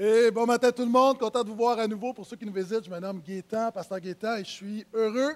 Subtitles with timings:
[0.00, 2.12] Et bon matin tout le monde, content de vous voir à nouveau.
[2.12, 5.34] Pour ceux qui nous visitent, je me nomme Gaétan, pasteur Gaétan, et je suis heureux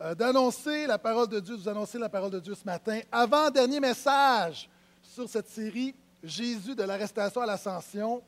[0.00, 2.98] euh, d'annoncer la parole de Dieu, de vous annoncer la parole de Dieu ce matin.
[3.12, 4.68] Avant-dernier message
[5.04, 8.20] sur cette série Jésus de l'arrestation à l'ascension.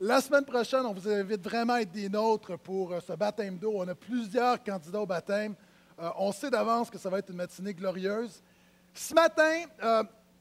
[0.00, 3.56] La semaine prochaine, on vous invite vraiment à être des nôtres pour euh, ce baptême
[3.56, 3.74] d'eau.
[3.76, 5.54] On a plusieurs candidats au baptême.
[6.00, 8.42] Euh, on sait d'avance que ça va être une matinée glorieuse.
[8.92, 9.62] Ce matin,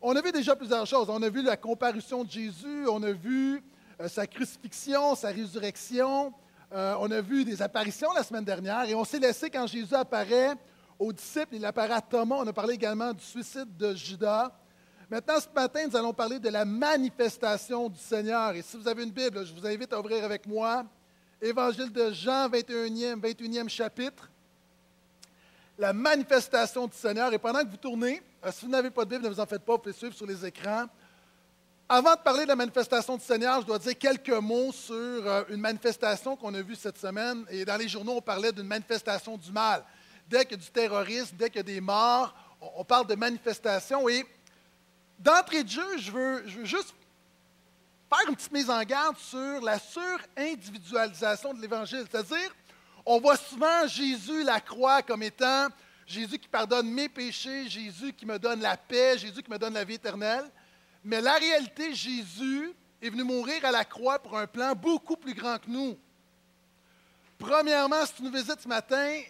[0.02, 1.12] on a vu déjà plusieurs choses.
[1.12, 3.64] On a vu la comparution de Jésus, on a vu
[4.08, 6.34] sa crucifixion, sa résurrection.
[6.72, 9.94] Euh, on a vu des apparitions la semaine dernière et on s'est laissé quand Jésus
[9.94, 10.56] apparaît
[11.00, 12.38] aux disciples, il apparaît à Thomas.
[12.40, 14.52] On a parlé également du suicide de Judas.
[15.10, 18.54] Maintenant, ce matin, nous allons parler de la manifestation du Seigneur.
[18.54, 20.86] Et si vous avez une Bible, je vous invite à ouvrir avec moi
[21.42, 24.30] Évangile de Jean, 21e, 21e chapitre.
[25.78, 27.34] La manifestation du Seigneur.
[27.34, 29.46] Et pendant que vous tournez, euh, si vous n'avez pas de Bible, ne vous en
[29.46, 30.86] faites pas, vous pouvez suivre sur les écrans.
[31.96, 35.44] Avant de parler de la manifestation du Seigneur, je dois dire quelques mots sur euh,
[35.50, 37.46] une manifestation qu'on a vue cette semaine.
[37.52, 39.84] Et dans les journaux, on parlait d'une manifestation du mal.
[40.28, 42.34] Dès qu'il y a du terrorisme, dès qu'il y a des morts,
[42.78, 44.10] on, parle de manifestation.
[44.10, 44.26] Et
[45.20, 46.96] d'entrée de jeu, je veux, je veux juste
[48.10, 52.08] faire une petite mise en garde sur la sur-individualisation de l'Évangile.
[52.10, 52.56] C'est-à-dire,
[53.06, 55.68] on voit souvent Jésus, la croix, comme étant
[56.08, 59.76] Jésus qui pardonne mes péchés, Jésus qui me donne la paix, Jésus qui me donne
[59.76, 60.50] la vie éternelle.
[61.04, 65.34] Mais la réalité, Jésus est venu mourir à la croix pour un plan beaucoup plus
[65.34, 65.98] grand que nous.
[67.38, 69.22] Premièrement, si tu nous visites ce matin,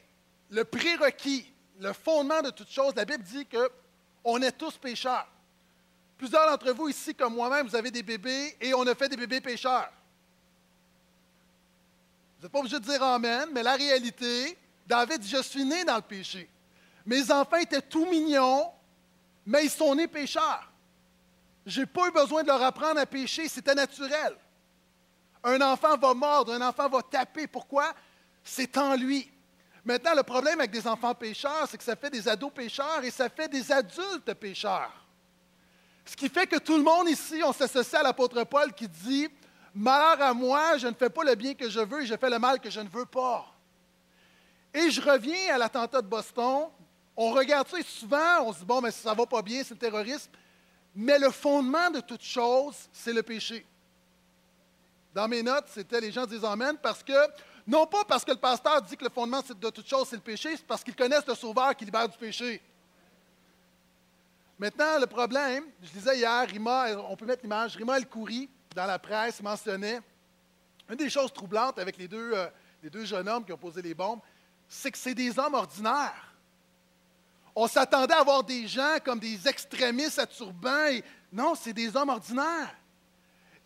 [0.52, 5.28] le prérequis, le fondement de toute chose, la Bible dit qu'on est tous pécheurs.
[6.18, 9.18] Plusieurs d'entre vous ici, comme moi-même, vous avez des bébés et on a fait des
[9.18, 9.92] bébés pécheurs.
[12.38, 15.84] Vous n'êtes pas obligé de dire Amen, mais la réalité, David dit, je suis né
[15.84, 16.48] dans le péché.
[17.06, 18.72] Mes enfants étaient tout mignons,
[19.46, 20.72] mais ils sont nés pécheurs.
[21.66, 24.36] Je n'ai pas eu besoin de leur apprendre à pécher, c'était naturel.
[25.44, 27.48] Un enfant va mordre, un enfant va taper.
[27.48, 27.94] Pourquoi?
[28.44, 29.30] C'est en lui.
[29.86, 33.12] Maintenant, le problème avec des enfants pécheurs, c'est que ça fait des ados pécheurs et
[33.12, 34.92] ça fait des adultes pécheurs.
[36.06, 39.28] Ce qui fait que tout le monde ici, on s'associe à l'apôtre Paul qui dit
[39.76, 42.30] Malheur à moi, je ne fais pas le bien que je veux et je fais
[42.30, 43.46] le mal que je ne veux pas.
[44.74, 46.68] Et je reviens à l'attentat de Boston.
[47.16, 49.64] On regarde ça et souvent, on se dit Bon, mais ça ne va pas bien,
[49.64, 50.32] c'est le terrorisme.
[50.96, 53.66] Mais le fondement de toute chose, c'est le péché.
[55.14, 57.14] Dans mes notes, c'était les gens disent Amen parce que,
[57.68, 60.22] non pas parce que le pasteur dit que le fondement de toute chose, c'est le
[60.22, 62.62] péché, c'est parce qu'ils connaissent le Sauveur qui libère du péché.
[64.60, 69.00] Maintenant, le problème, je disais hier, Rima, on peut mettre l'image, Rima El-Kouri, dans la
[69.00, 70.00] presse, mentionnait
[70.90, 72.48] une des choses troublantes avec les deux, euh,
[72.82, 74.20] les deux jeunes hommes qui ont posé les bombes,
[74.68, 76.33] c'est que c'est des hommes ordinaires.
[77.56, 80.86] On s'attendait à avoir des gens comme des extrémistes à turban.
[80.88, 81.04] Et...
[81.32, 82.76] Non, c'est des hommes ordinaires.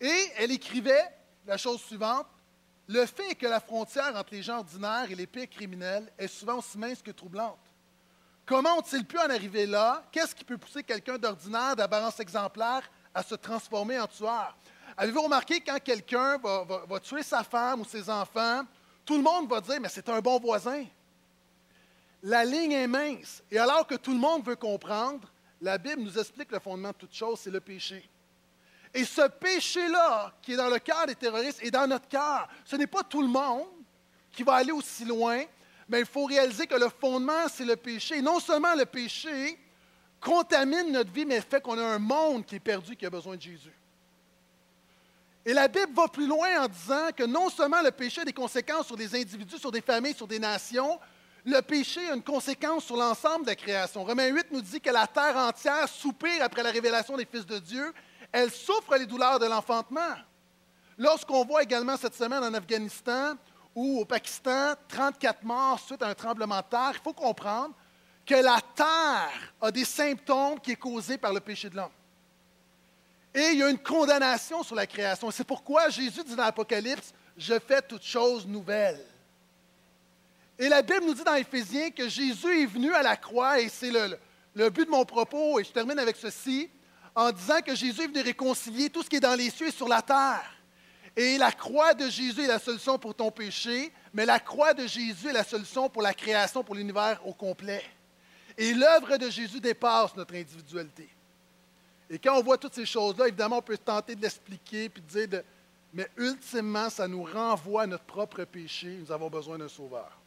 [0.00, 1.08] Et elle écrivait
[1.46, 2.26] la chose suivante.
[2.86, 6.28] Le fait est que la frontière entre les gens ordinaires et les pires criminels est
[6.28, 7.58] souvent aussi mince que troublante.
[8.46, 10.02] Comment ont-ils pu en arriver là?
[10.10, 12.80] Qu'est-ce qui peut pousser quelqu'un d'ordinaire, d'apparence exemplaire,
[13.14, 14.56] à se transformer en tueur?
[14.96, 18.62] Avez-vous remarqué quand quelqu'un va, tuer sa femme ou ses enfants,
[19.04, 20.84] tout le monde va dire, mais c'est un bon voisin
[22.22, 23.42] la ligne est mince.
[23.50, 25.30] Et alors que tout le monde veut comprendre,
[25.60, 28.08] la Bible nous explique le fondement de toute chose, c'est le péché.
[28.94, 32.48] Et ce péché-là, qui est dans le cœur des terroristes, est dans notre cœur.
[32.64, 33.66] Ce n'est pas tout le monde
[34.32, 35.42] qui va aller aussi loin,
[35.88, 38.18] mais il faut réaliser que le fondement, c'est le péché.
[38.18, 39.58] Et non seulement le péché
[40.20, 43.36] contamine notre vie, mais fait qu'on a un monde qui est perdu, qui a besoin
[43.36, 43.72] de Jésus.
[45.44, 48.32] Et la Bible va plus loin en disant que non seulement le péché a des
[48.32, 50.98] conséquences sur des individus, sur des familles, sur des nations,
[51.48, 54.04] le péché a une conséquence sur l'ensemble de la création.
[54.04, 57.58] Romains 8 nous dit que la terre entière soupire après la révélation des fils de
[57.58, 57.94] Dieu.
[58.30, 60.14] Elle souffre les douleurs de l'enfantement.
[60.98, 63.34] Lorsqu'on voit également cette semaine en Afghanistan
[63.74, 67.74] ou au Pakistan 34 morts suite à un tremblement de terre, il faut comprendre
[68.26, 71.88] que la terre a des symptômes qui sont causés par le péché de l'homme.
[73.34, 75.30] Et il y a une condamnation sur la création.
[75.30, 79.02] C'est pourquoi Jésus dit dans l'Apocalypse, je fais toutes choses nouvelles.
[80.58, 83.68] Et la Bible nous dit dans Éphésiens que Jésus est venu à la croix, et
[83.68, 86.68] c'est le, but de mon propos, et je termine avec ceci,
[87.14, 89.72] en disant que Jésus est venu réconcilier tout ce qui est dans les cieux et
[89.72, 90.52] sur la terre.
[91.16, 94.86] Et la croix de Jésus est la solution pour ton péché, mais la croix de
[94.86, 97.84] Jésus est la solution pour la création, pour l'univers au complet.
[98.56, 101.08] Et l'œuvre de Jésus dépasse notre individualité.
[102.10, 105.08] Et quand on voit toutes ces choses-là, évidemment, on peut tenter de l'expliquer puis de
[105.08, 105.44] dire, de,
[105.92, 108.98] mais ultimement, ça nous renvoie à notre propre péché.
[109.00, 110.17] Nous avons besoin d'un sauveur.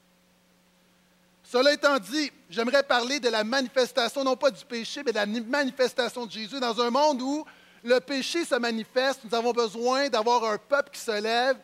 [1.52, 5.26] Cela étant dit, j'aimerais parler de la manifestation, non pas du péché, mais de la
[5.26, 7.44] manifestation de Jésus dans un monde où
[7.84, 11.58] le péché se manifeste, nous avons besoin d'avoir un peuple qui se lève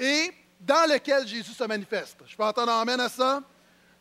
[0.00, 2.16] et dans lequel Jésus se manifeste.
[2.26, 3.42] Je peux entendre amène à ça?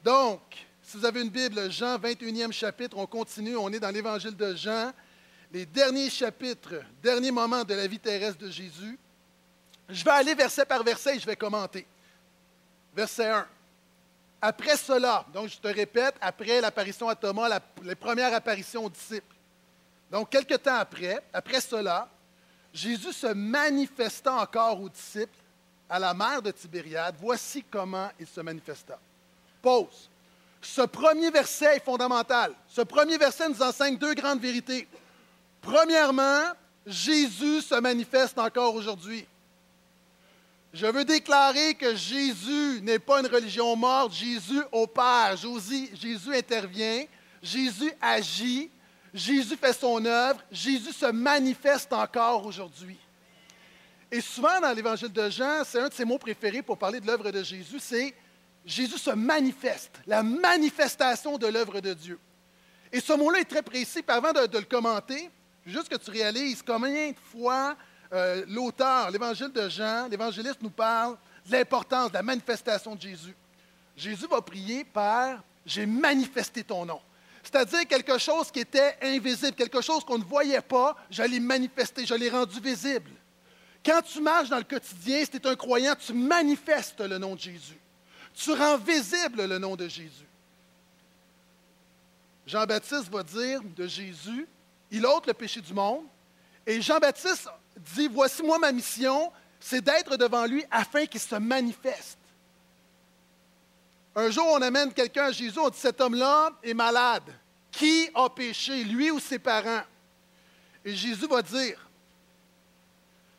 [0.01, 0.39] Donc,
[0.81, 4.55] si vous avez une Bible, Jean 21e chapitre, on continue, on est dans l'évangile de
[4.55, 4.93] Jean,
[5.51, 8.97] les derniers chapitres, derniers moments de la vie terrestre de Jésus.
[9.89, 11.85] Je vais aller verset par verset et je vais commenter.
[12.95, 13.47] Verset 1.
[14.41, 19.35] Après cela, donc je te répète, après l'apparition à Thomas, les premières apparitions aux disciples.
[20.11, 22.07] Donc, quelque temps après, après cela,
[22.73, 25.37] Jésus se manifesta encore aux disciples
[25.89, 27.15] à la mer de Tibériade.
[27.19, 28.99] Voici comment il se manifesta.
[29.61, 30.09] Pause.
[30.61, 32.53] Ce premier verset est fondamental.
[32.67, 34.87] Ce premier verset nous enseigne deux grandes vérités.
[35.61, 36.43] Premièrement,
[36.85, 39.25] Jésus se manifeste encore aujourd'hui.
[40.75, 44.13] Je veux déclarer que Jésus n'est pas une religion morte.
[44.13, 45.37] Jésus opère.
[45.37, 47.05] Jésus intervient.
[47.41, 48.69] Jésus agit.
[49.13, 50.41] Jésus fait son œuvre.
[50.51, 52.97] Jésus se manifeste encore aujourd'hui.
[54.11, 57.07] Et souvent dans l'évangile de Jean, c'est un de ses mots préférés pour parler de
[57.07, 58.13] l'œuvre de Jésus, c'est
[58.65, 62.19] Jésus se manifeste, la manifestation de l'œuvre de Dieu.
[62.91, 64.01] Et ce mot-là est très précis.
[64.01, 65.29] Puis avant de, le commenter,
[65.65, 67.77] juste que tu réalises combien de fois
[68.13, 73.35] euh, l'auteur, l'évangile de Jean, l'évangéliste nous parle de l'importance de la manifestation de Jésus.
[73.95, 77.01] Jésus va prier par J'ai manifesté ton nom.
[77.43, 82.05] C'est-à-dire quelque chose qui était invisible, quelque chose qu'on ne voyait pas, je l'ai manifesté,
[82.05, 83.11] je l'ai rendu visible.
[83.85, 87.35] Quand tu marches dans le quotidien, si tu es un croyant, tu manifestes le nom
[87.35, 87.79] de Jésus.
[88.33, 90.25] Tu rends visible le nom de Jésus.
[92.47, 94.47] Jean-Baptiste va dire de Jésus,
[94.91, 96.05] il ôte le péché du monde.
[96.65, 102.17] Et Jean-Baptiste dit, voici moi ma mission, c'est d'être devant lui afin qu'il se manifeste.
[104.15, 107.33] Un jour, on amène quelqu'un à Jésus, on dit, cet homme-là est malade.
[107.71, 109.83] Qui a péché, lui ou ses parents?
[110.85, 111.89] Et Jésus va dire,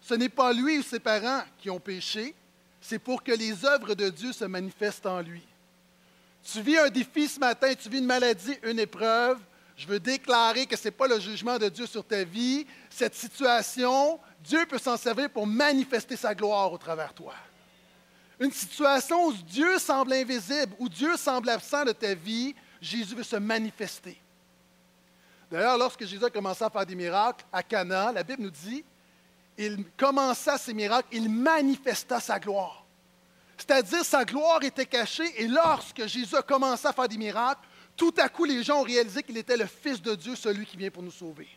[0.01, 2.35] ce n'est pas lui ou ses parents qui ont péché,
[2.81, 5.43] c'est pour que les œuvres de Dieu se manifestent en lui.
[6.53, 9.41] Tu vis un défi ce matin, tu vis une maladie, une épreuve.
[9.77, 12.67] Je veux déclarer que ce n'est pas le jugement de Dieu sur ta vie.
[12.89, 17.35] Cette situation, Dieu peut s'en servir pour manifester sa gloire au travers de toi.
[18.39, 23.23] Une situation où Dieu semble invisible, où Dieu semble absent de ta vie, Jésus veut
[23.23, 24.21] se manifester.
[25.51, 28.85] D'ailleurs, lorsque Jésus a commencé à faire des miracles à Cana, la Bible nous dit
[29.59, 32.85] il commença ses miracles, il manifesta sa gloire.
[33.57, 37.63] C'est-à-dire, sa gloire était cachée, et lorsque Jésus a commencé à faire des miracles,
[37.97, 40.77] tout à coup, les gens ont réalisé qu'il était le Fils de Dieu, celui qui
[40.77, 41.49] vient pour nous sauver.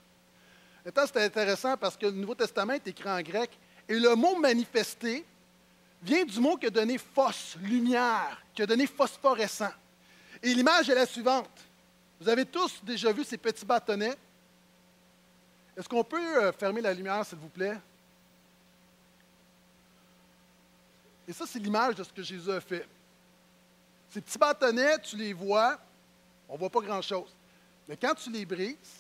[0.86, 4.38] Maintenant, c'est intéressant parce que le Nouveau Testament est écrit en grec, et le mot
[4.38, 5.26] manifester
[6.02, 9.72] vient du mot qui a donné fausse, lumière, qui a donné phosphorescent.
[10.42, 11.50] Et l'image est la suivante.
[12.20, 14.16] Vous avez tous déjà vu ces petits bâtonnets.
[15.76, 17.78] Est-ce qu'on peut euh, fermer la lumière, s'il vous plaît?
[21.28, 22.88] Et ça, c'est l'image de ce que Jésus a fait.
[24.10, 25.80] Ces petits bâtonnets, tu les vois,
[26.48, 27.34] on ne voit pas grand-chose.
[27.88, 28.99] Mais quand tu les brises,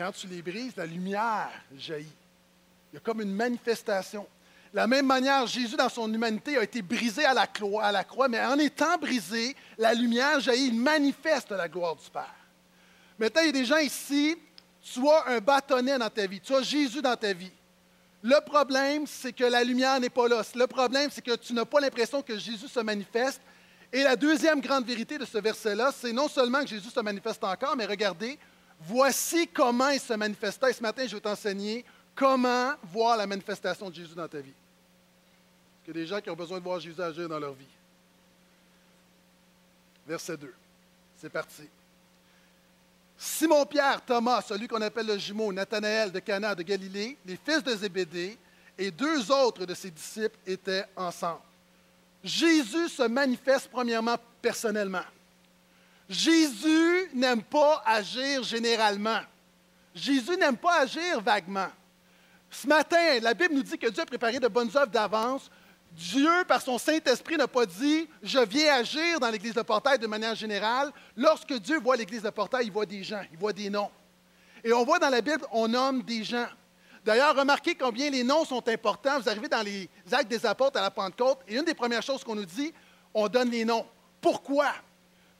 [0.00, 2.06] quand tu les brises, la lumière jaillit.
[2.90, 4.26] Il y a comme une manifestation.
[4.72, 7.92] De la même manière, Jésus, dans son humanité, a été brisé à la, croix, à
[7.92, 12.34] la croix, mais en étant brisé, la lumière jaillit, il manifeste la gloire du Père.
[13.18, 14.38] Maintenant, il y a des gens ici,
[14.80, 17.52] tu as un bâtonnet dans ta vie, tu as Jésus dans ta vie.
[18.22, 20.40] Le problème, c'est que la lumière n'est pas là.
[20.54, 23.42] Le problème, c'est que tu n'as pas l'impression que Jésus se manifeste.
[23.92, 27.44] Et la deuxième grande vérité de ce verset-là, c'est non seulement que Jésus se manifeste
[27.44, 28.38] encore, mais regardez,
[28.80, 30.70] voici comment il se manifestait.
[30.70, 31.84] Et ce matin, je vais t'enseigner
[32.14, 34.52] comment voir la manifestation de Jésus dans ta vie.
[35.84, 37.64] Il y a des gens qui ont besoin de voir Jésus agir dans leur vie.
[40.06, 40.54] Verset 2.
[41.20, 41.62] C'est parti.
[43.16, 47.74] Simon-Pierre, Thomas, celui qu'on appelle le jumeau, Nathanaël de Cana de Galilée, les fils de
[47.74, 48.38] Zébédée
[48.78, 51.42] et deux autres de ses disciples étaient ensemble.
[52.24, 55.04] Jésus se manifeste premièrement personnellement.
[56.10, 59.20] Jésus n'aime pas agir généralement.
[59.94, 61.68] Jésus n'aime pas agir vaguement.
[62.50, 65.48] Ce matin, la Bible nous dit que Dieu a préparé de bonnes œuvres d'avance
[65.92, 70.06] Dieu, par son Saint-Esprit, n'a pas dit Je viens agir dans l'Église de Portail de
[70.06, 70.90] manière générale.
[71.16, 73.90] Lorsque Dieu voit l'Église de Portail, il voit des gens, il voit des noms.
[74.62, 76.46] Et on voit dans la Bible, on nomme des gens.
[77.04, 79.18] D'ailleurs, remarquez combien les noms sont importants.
[79.20, 82.22] Vous arrivez dans les actes des apôtres à la Pentecôte, et une des premières choses
[82.22, 82.72] qu'on nous dit,
[83.14, 83.86] on donne les noms.
[84.20, 84.72] Pourquoi?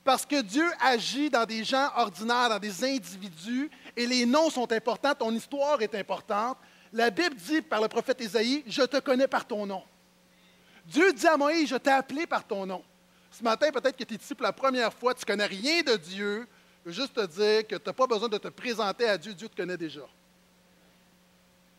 [0.05, 4.71] Parce que Dieu agit dans des gens ordinaires, dans des individus, et les noms sont
[4.73, 6.57] importants, ton histoire est importante.
[6.93, 9.83] La Bible dit par le prophète Isaïe, je te connais par ton nom.
[10.87, 12.83] Dieu dit à Moïse, je t'ai appelé par ton nom.
[13.31, 15.83] Ce matin, peut-être que tu es ici pour la première fois, tu ne connais rien
[15.83, 16.49] de Dieu.
[16.85, 19.35] Je veux juste te dire que tu n'as pas besoin de te présenter à Dieu,
[19.35, 20.01] Dieu te connaît déjà.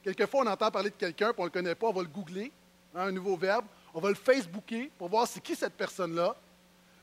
[0.03, 2.07] Quelquefois, on entend parler de quelqu'un, puis on ne le connaît pas, on va le
[2.07, 2.51] googler,
[2.95, 6.35] hein, un nouveau verbe, on va le Facebooker pour voir c'est qui cette personne-là.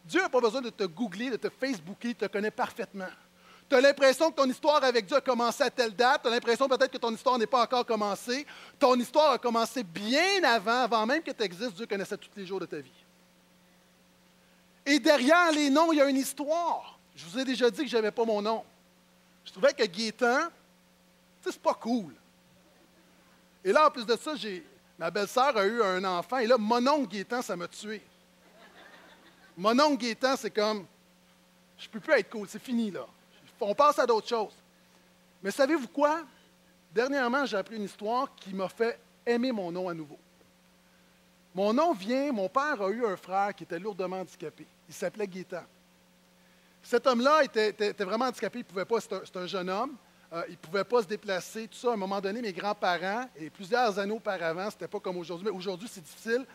[0.08, 3.10] Dieu n'a pas besoin de te googler, de te Facebooker, il te connaît parfaitement.
[3.68, 6.30] Tu as l'impression que ton histoire avec Dieu a commencé à telle date, tu as
[6.30, 8.46] l'impression peut-être que ton histoire n'est pas encore commencée.
[8.78, 12.46] Ton histoire a commencé bien avant, avant même que tu existes, Dieu connaissait tous les
[12.46, 13.04] jours de ta vie.
[14.86, 16.98] Et derrière les noms, il y a une histoire.
[17.14, 18.64] Je vous ai déjà dit que je n'avais pas mon nom.
[19.44, 20.48] Je trouvais que Gaétan,
[21.42, 22.14] c'est pas cool.
[23.62, 24.32] Et là, en plus de ça,
[24.98, 28.02] ma belle-sœur a eu un enfant, et là, mon oncle Gaétan, ça m'a tué.
[29.58, 30.86] Mon oncle Gaétan, c'est comme,
[31.76, 33.04] je ne peux plus être cool, c'est fini là.
[33.60, 34.54] On passe à d'autres choses.
[35.42, 36.22] Mais savez-vous quoi?
[36.94, 40.18] Dernièrement, j'ai appris une histoire qui m'a fait aimer mon nom à nouveau.
[41.52, 44.64] Mon nom vient, mon père a eu un frère qui était lourdement handicapé.
[44.88, 45.64] Il s'appelait Gaétan.
[46.80, 49.96] Cet homme-là était, vraiment handicapé, il pouvait pas, c'est un, jeune homme,
[50.32, 51.90] euh, il ne pouvait pas se déplacer, tout ça.
[51.90, 55.48] À un moment donné, mes grands-parents, et plusieurs années auparavant, ce n'était pas comme aujourd'hui,
[55.50, 56.46] mais aujourd'hui, c'est difficile.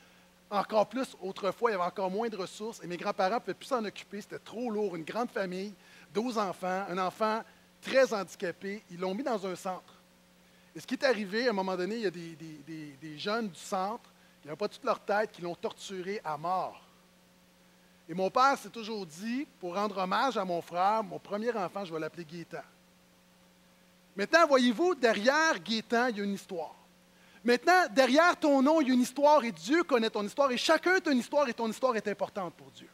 [0.53, 3.55] Encore plus, autrefois, il y avait encore moins de ressources, et mes grands-parents ne pouvaient
[3.55, 5.73] plus s'en occuper, c'était trop lourd, une grande famille.
[6.13, 7.41] 12 enfants, un enfant
[7.81, 8.83] très handicapé.
[8.91, 9.95] Ils l'ont mis dans un centre.
[10.75, 13.59] Et ce qui est arrivé, à un moment donné, il y a des, jeunes du
[13.59, 16.79] centre qui n'avaient pas toute leur tête, qui l'ont torturé à mort.
[18.07, 21.83] Et mon père s'est toujours dit, pour rendre hommage à mon frère, mon premier enfant,
[21.83, 22.61] je vais l'appeler Gaétan.
[24.15, 26.75] Maintenant, voyez-vous, derrière Gaétan, il y a une histoire.
[27.43, 30.57] Maintenant, derrière ton nom, il y a une histoire et Dieu connaît ton histoire et
[30.57, 32.89] chacun a une histoire et ton histoire est importante pour Dieu.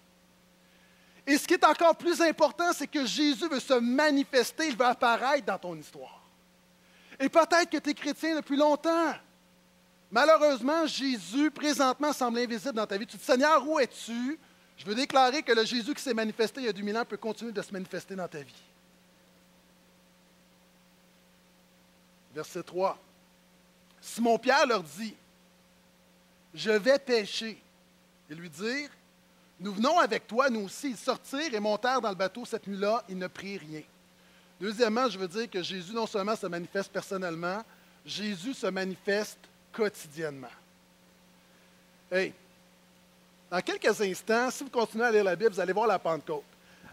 [1.27, 4.86] Et ce qui est encore plus important, c'est que Jésus veut se manifester, il veut
[4.86, 6.24] apparaître dans ton histoire.
[7.20, 9.13] Et peut-être que tu es chrétien depuis longtemps.
[10.10, 13.06] Malheureusement, Jésus, présentement, semble invisible dans ta vie.
[13.06, 14.39] Tu te dis, Seigneur, où es-tu?
[14.75, 17.18] Je veux déclarer que le Jésus qui s'est manifesté il y a 2000 ans peut
[17.18, 18.63] continuer de se manifester dans ta vie.
[22.34, 22.98] Verset 3.
[24.01, 25.15] Simon-Pierre leur dit,
[26.53, 27.62] je vais pêcher.
[28.29, 28.89] Et lui dire,
[29.60, 30.91] nous venons avec toi, nous aussi.
[30.91, 33.03] Ils sortirent et montèrent dans le bateau cette nuit-là.
[33.10, 33.82] Ils ne prirent rien.
[34.60, 37.63] Deuxièmement, je veux dire que Jésus non seulement se manifeste personnellement,
[38.06, 39.39] Jésus se manifeste
[39.72, 40.48] quotidiennement.
[42.12, 42.34] Hey,
[43.50, 46.44] dans quelques instants, si vous continuez à lire la Bible, vous allez voir la Pentecôte.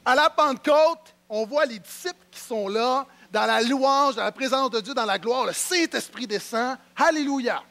[0.04, 4.32] À la Pentecôte, on voit les disciples qui sont là, dans la louange, dans la
[4.32, 5.44] présence de Dieu, dans la gloire.
[5.44, 6.78] Le Saint-Esprit descend.
[6.96, 7.62] Alléluia.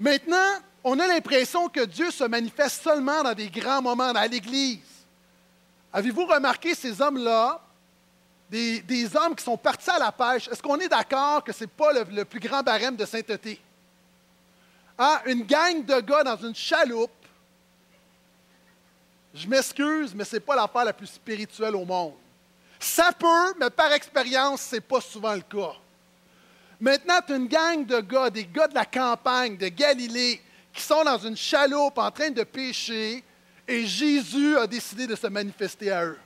[0.00, 4.80] Maintenant, on a l'impression que Dieu se manifeste seulement dans des grands moments dans l'Église.
[5.92, 7.60] Avez-vous remarqué ces hommes-là,
[8.50, 10.48] des, hommes qui sont partis à la pêche?
[10.48, 13.60] Est-ce qu'on est, d'accord que ce n'est pas le, plus grand barème de sainteté?
[14.98, 17.12] Ah, une gang de gars dans une chaloupe,
[19.32, 22.14] je m'excuse, mais ce n'est pas l'affaire la plus spirituelle au monde.
[22.84, 25.72] Ça peut, mais par expérience, ce n'est pas souvent le cas.
[26.78, 30.82] Maintenant, tu as une gang de gars, des gars de la campagne, de Galilée, qui
[30.82, 33.24] sont dans une chaloupe en train de pêcher
[33.66, 36.18] et Jésus a décidé de se manifester à eux.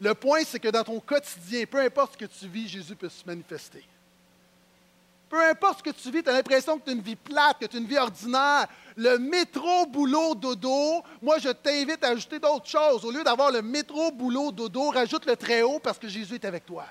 [0.00, 3.08] Le point, c'est que dans ton quotidien, peu importe ce que tu vis, Jésus peut
[3.08, 3.84] se manifester.
[5.30, 7.60] Peu importe ce que tu vis, tu as l'impression que tu as une vie plate,
[7.60, 8.66] que tu as une vie ordinaire.
[8.96, 13.04] Le métro, boulot, dodo, moi je t'invite à ajouter d'autres choses.
[13.04, 16.44] Au lieu d'avoir le métro, boulot, dodo, rajoute le très haut parce que Jésus est
[16.44, 16.84] avec toi.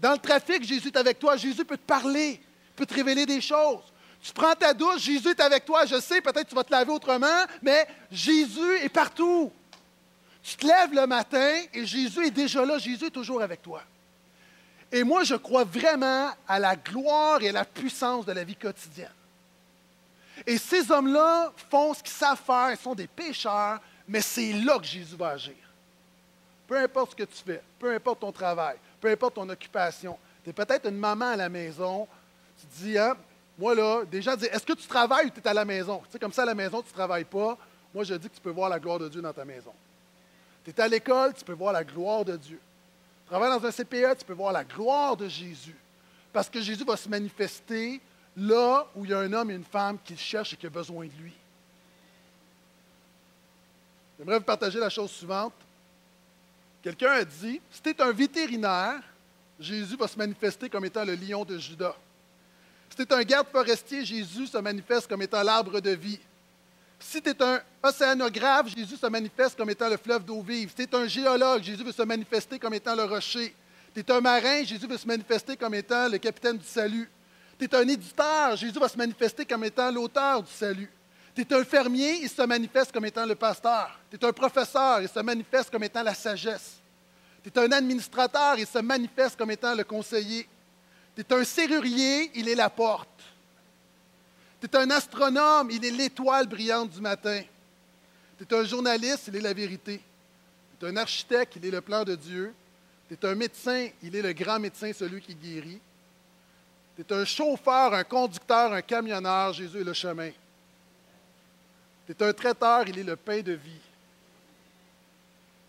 [0.00, 1.36] Dans le trafic, Jésus est avec toi.
[1.36, 2.40] Jésus peut te parler,
[2.74, 3.92] peut te révéler des choses.
[4.20, 5.86] Tu prends ta douche, Jésus est avec toi.
[5.86, 9.52] Je sais, peut-être tu vas te laver autrement, mais Jésus est partout.
[10.42, 12.78] Tu te lèves le matin et Jésus est déjà là.
[12.78, 13.80] Jésus est toujours avec toi.
[14.90, 18.56] Et moi, je crois vraiment à la gloire et à la puissance de la vie
[18.56, 19.12] quotidienne.
[20.46, 22.70] Et ces hommes-là font ce qu'ils savent faire.
[22.70, 25.54] Ils sont des pécheurs, mais c'est là que Jésus va agir.
[26.66, 30.18] Peu importe ce que tu fais, peu importe ton travail, peu importe ton occupation.
[30.44, 32.06] Tu es peut-être une maman à la maison.
[32.60, 33.16] Tu te dis, hein,
[33.58, 36.00] moi, là, des Est-ce que tu travailles ou tu es à la maison?
[36.04, 37.58] Tu sais, comme ça, à la maison, tu ne travailles pas.
[37.92, 39.72] Moi, je dis que tu peux voir la gloire de Dieu dans ta maison.
[40.64, 42.60] Tu es à l'école, tu peux voir la gloire de Dieu.
[43.28, 45.76] Travailles dans un CPE, tu peux voir la gloire de Jésus.
[46.32, 48.00] Parce que Jésus va se manifester
[48.36, 50.66] là où il y a un homme et une femme qui le cherchent et qui
[50.66, 51.34] ont besoin de lui.
[54.18, 55.52] J'aimerais vous partager la chose suivante.
[56.82, 59.00] Quelqu'un a dit, si tu es un vétérinaire,
[59.60, 61.96] Jésus va se manifester comme étant le lion de Judas.
[62.88, 66.18] Si tu es un garde forestier, Jésus se manifeste comme étant l'arbre de vie.
[67.00, 70.70] Si tu es un océanographe, Jésus se manifeste comme étant le fleuve d'eau vive.
[70.76, 73.54] Si tu es un géologue, Jésus veut se manifester comme étant le rocher.
[73.94, 77.08] Tu es un marin, Jésus veut se manifester comme étant le capitaine du salut.
[77.58, 80.90] Tu es un éditeur, Jésus va se manifester comme étant l'auteur du salut.
[81.34, 83.98] Tu es un fermier, il se manifeste comme étant le pasteur.
[84.10, 86.80] Tu es un professeur, il se manifeste comme étant la sagesse.
[87.42, 90.48] Tu es un administrateur, il se manifeste comme étant le conseiller.
[91.14, 93.08] Tu es un serrurier, il est la porte.
[94.60, 97.42] Tu es un astronome, il est l'étoile brillante du matin.
[98.36, 100.00] Tu es un journaliste, il est la vérité.
[100.78, 102.54] Tu es un architecte, il est le plan de Dieu.
[103.08, 105.80] Tu es un médecin, il est le grand médecin, celui qui guérit.
[106.96, 110.30] Tu es un chauffeur, un conducteur, un camionneur, Jésus est le chemin.
[112.06, 113.80] Tu es un traiteur, il est le pain de vie.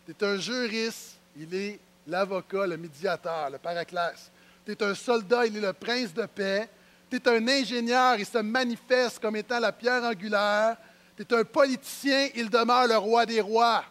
[0.06, 4.32] Tu es un juriste, il est l'avocat, le médiateur, le paraclès.
[4.66, 6.68] Tu es un soldat, il est le prince de paix.
[7.10, 10.78] Tu es un ingénieur, il se manifeste comme étant la pierre angulaire.
[11.18, 13.84] Tu es un politicien, il demeure le roi des rois.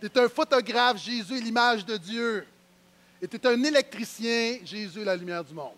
[0.00, 2.46] Tu es un photographe, Jésus est l'image de Dieu.
[3.20, 5.74] Et tu es un électricien, Jésus est la lumière du monde.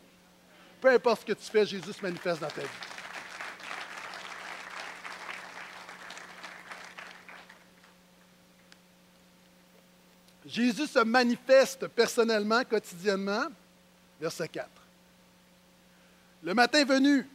[0.80, 2.68] Peu importe ce que tu fais, Jésus se manifeste dans ta vie.
[10.46, 13.46] Jésus se manifeste personnellement, quotidiennement.
[14.20, 14.83] Verset 4.
[16.44, 17.26] Le matin venu,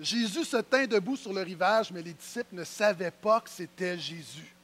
[0.00, 3.98] Jésus se tint debout sur le rivage, mais les disciples ne savaient pas que c'était
[3.98, 4.54] Jésus.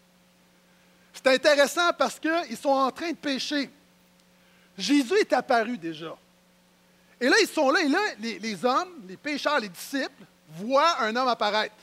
[1.13, 3.69] C'est intéressant parce qu'ils sont en train de pêcher.
[4.79, 6.17] Jésus est apparu déjà.
[7.21, 11.15] Et là, ils sont là, et là, les, hommes, les pêcheurs, les disciples, voient un
[11.15, 11.75] homme apparaître.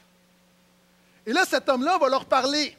[1.23, 2.75] Et là, cet homme-là va leur parler.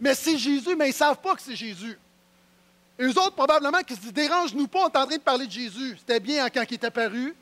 [0.00, 1.98] Mais c'est Jésus, mais ils ne savent pas que c'est Jésus.
[2.98, 5.96] Et eux autres, probablement, qui se disent Dérange-nous pas, on de parler de Jésus.
[5.98, 7.34] C'était bien quand il est apparu.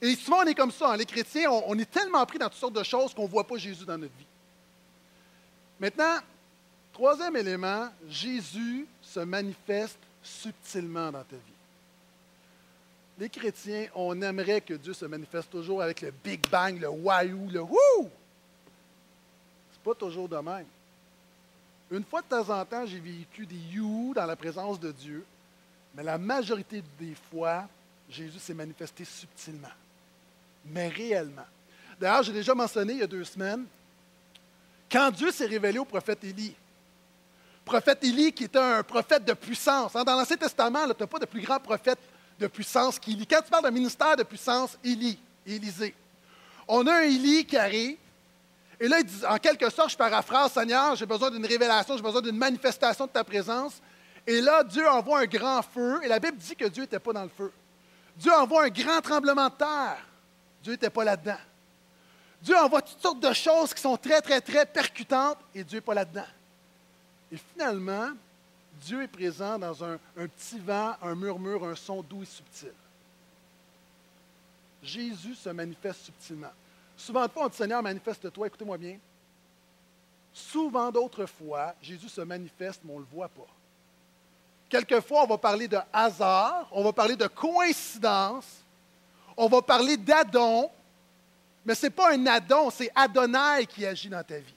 [0.00, 0.92] Et souvent, on est comme ça.
[0.92, 0.96] Hein.
[0.96, 3.56] Les chrétiens, on, est tellement pris dans toutes sortes de choses qu'on ne voit pas
[3.56, 4.26] Jésus dans notre vie.
[5.80, 6.18] Maintenant,
[6.92, 11.56] troisième élément, Jésus se manifeste subtilement dans ta vie.
[13.18, 17.48] Les chrétiens, on aimerait que Dieu se manifeste toujours avec le Big Bang, le wahoo,
[17.50, 18.10] le wouh!
[19.72, 20.66] C'est pas toujours de même.
[21.90, 25.24] Une fois de temps en temps, j'ai vécu des you dans la présence de Dieu,
[25.94, 27.66] mais la majorité des fois,
[28.10, 29.68] Jésus s'est manifesté subtilement,
[30.70, 31.46] mais réellement.
[32.00, 33.64] D'ailleurs, j'ai déjà mentionné il y a deux semaines,
[34.90, 36.54] quand Dieu s'est révélé au prophète Élie,
[37.64, 39.96] prophète Élie qui était un prophète de puissance.
[39.96, 41.98] Hein, dans l'Ancien Testament, tu n'as pas de plus grand prophète
[42.38, 43.26] de puissance qu'Élie.
[43.26, 45.94] Quand tu parles d'un ministère de puissance, Élie, Élisée.
[46.68, 47.96] On a un Élie qui arrive,
[48.78, 52.02] et là, il dit, en quelque sorte, je paraphrase, Seigneur, j'ai besoin d'une révélation, j'ai
[52.02, 53.80] besoin d'une manifestation de ta présence.
[54.26, 57.12] Et là, Dieu envoie un grand feu, et la Bible dit que Dieu n'était pas
[57.12, 57.52] dans le feu.
[58.16, 60.05] Dieu envoie un grand tremblement de terre.
[60.66, 61.38] Dieu n'était pas là-dedans.
[62.42, 65.80] Dieu envoie toutes sortes de choses qui sont très, très, très percutantes, et Dieu n'est
[65.80, 66.26] pas là-dedans.
[67.30, 68.08] Et finalement,
[68.80, 72.72] Dieu est présent dans un, petit vent, un murmure, un son doux et subtil.
[74.82, 76.52] Jésus se manifeste subtilement.
[76.96, 78.98] Souvent de fois, on dit Seigneur, manifeste-toi, écoutez-moi bien.
[80.32, 83.46] Souvent d'autres fois, Jésus se manifeste, mais on ne le voit pas.
[84.68, 88.65] Quelquefois, on va parler de hasard, on va parler de coïncidence,
[89.36, 90.70] on va parler d'Adon,
[91.64, 94.54] mais ce n'est pas un Adon, c'est Adonai qui agit dans ta vie.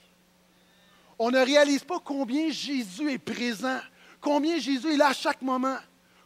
[1.18, 3.80] On ne réalise pas combien Jésus est présent,
[4.22, 5.78] combien Jésus est là à chaque moment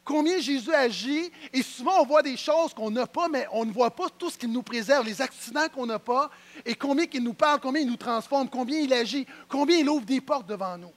[0.03, 3.71] combien Jésus agit, et souvent on voit des choses qu'on n'a pas, mais on ne
[3.71, 6.29] voit pas tout ce qu'il nous préserve, les accidents qu'on n'a pas,
[6.65, 10.05] et combien il nous parle, combien il nous transforme, combien il agit, combien il ouvre
[10.05, 10.91] des portes devant nous.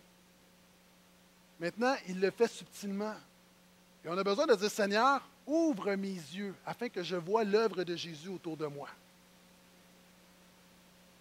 [1.58, 3.14] Maintenant, il le fait subtilement.
[4.04, 7.84] Et on a besoin de dire, Seigneur, ouvre mes yeux afin que je vois l'œuvre
[7.84, 8.88] de Jésus autour de moi.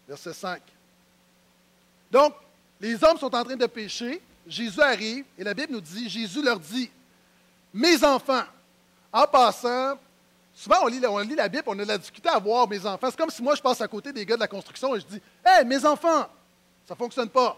[0.08, 0.62] Verset 5.
[2.12, 2.34] Donc,
[2.80, 6.42] les hommes sont en train de pécher, Jésus arrive, et la Bible nous dit, Jésus
[6.42, 6.90] leur dit,
[7.74, 8.44] mes enfants.
[9.12, 9.98] En passant,
[10.54, 11.00] souvent on lit,
[11.36, 13.10] la Bible, on a la difficulté à voir mes enfants.
[13.10, 15.06] C'est comme si moi je passe à côté des gars de la construction et je
[15.06, 16.28] dis Hey, mes enfants
[16.86, 17.58] Ça ne fonctionne pas.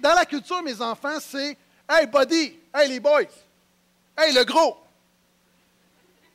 [0.00, 1.56] Dans la culture, mes enfants, c'est
[1.88, 3.22] Hey, buddy Hey, les boys
[4.16, 4.78] Hey, le gros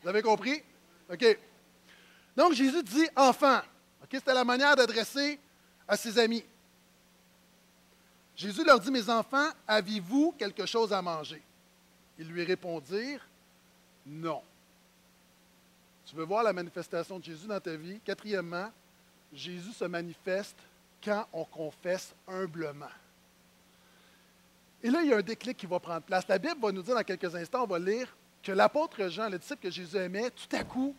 [0.06, 0.62] Vous avez compris?
[1.12, 1.39] OK.
[2.38, 3.62] Donc Jésus dit enfants.
[4.04, 4.10] OK?
[4.12, 5.39] C'était la manière d'adresser
[5.88, 6.44] à ses amis.
[8.36, 11.41] Jésus leur dit Mes enfants, avez-vous quelque chose à manger?
[12.20, 13.28] Ils lui répondirent
[14.06, 14.44] non.
[16.06, 18.00] Tu veux voir la manifestation de Jésus dans ta vie?
[18.06, 18.72] Quatrièmement,
[19.34, 20.58] Jésus se manifeste
[21.04, 22.94] quand on confesse humblement.
[24.84, 26.28] Et là, il y a un déclic qui va prendre place.
[26.28, 29.39] La Bible va nous dire dans quelques instants, on va lire que l'apôtre Jean, le
[29.39, 30.95] disciple que Jésus aimait, tout à coup,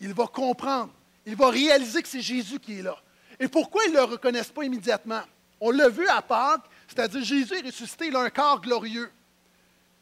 [0.00, 0.92] il va comprendre,
[1.24, 2.96] il va réaliser que c'est Jésus qui est là.
[3.38, 5.22] Et pourquoi ils ne le reconnaissent pas immédiatement?
[5.60, 9.10] On l'a vu à Pâques, c'est-à-dire Jésus est ressuscité, il a un corps glorieux.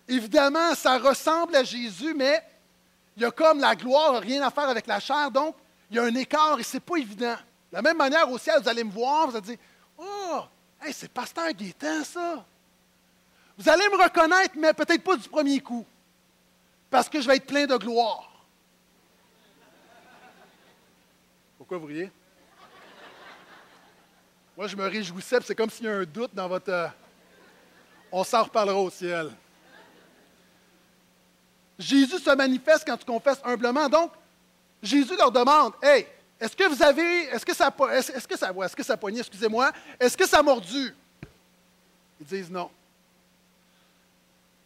[0.09, 2.43] Évidemment, ça ressemble à Jésus, mais
[3.15, 5.55] il y a comme la gloire, rien à faire avec la chair, donc
[5.91, 7.37] il y a un écart et ce n'est pas évident.
[7.71, 9.59] De la même manière, au ciel, vous allez me voir, vous allez dire
[9.99, 10.41] Oh,
[10.91, 12.43] c'est Pasteur Gaétan, ça.
[13.59, 15.85] Vous allez me reconnaître, mais peut-être pas du premier coup,
[16.91, 18.45] parce que je vais être plein de gloire.
[21.57, 22.11] Pourquoi vous riez?
[24.57, 26.71] Moi, je me réjouissais, c'est comme s'il y a un doute dans votre.
[26.71, 26.89] Euh,
[28.13, 29.31] on s'en reparlera au ciel.
[31.79, 33.89] Jésus se manifeste quand tu confesses humblement.
[33.89, 34.13] Donc,
[34.83, 36.07] Jésus leur demande Hey,
[36.39, 37.25] est-ce que vous avez.
[37.29, 40.43] Est-ce que ça est-ce que ça est-ce que ça poignait, excusez-moi, est-ce que ça a
[40.43, 40.95] mordu?
[42.21, 42.71] Ils disent non.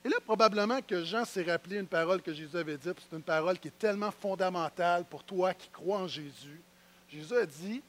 [0.05, 3.23] Et là, probablement que Jean s'est rappelé une parole que Jésus avait dite, c'est une
[3.23, 6.61] parole qui est tellement fondamentale pour toi qui crois en Jésus.
[7.09, 7.83] Jésus a dit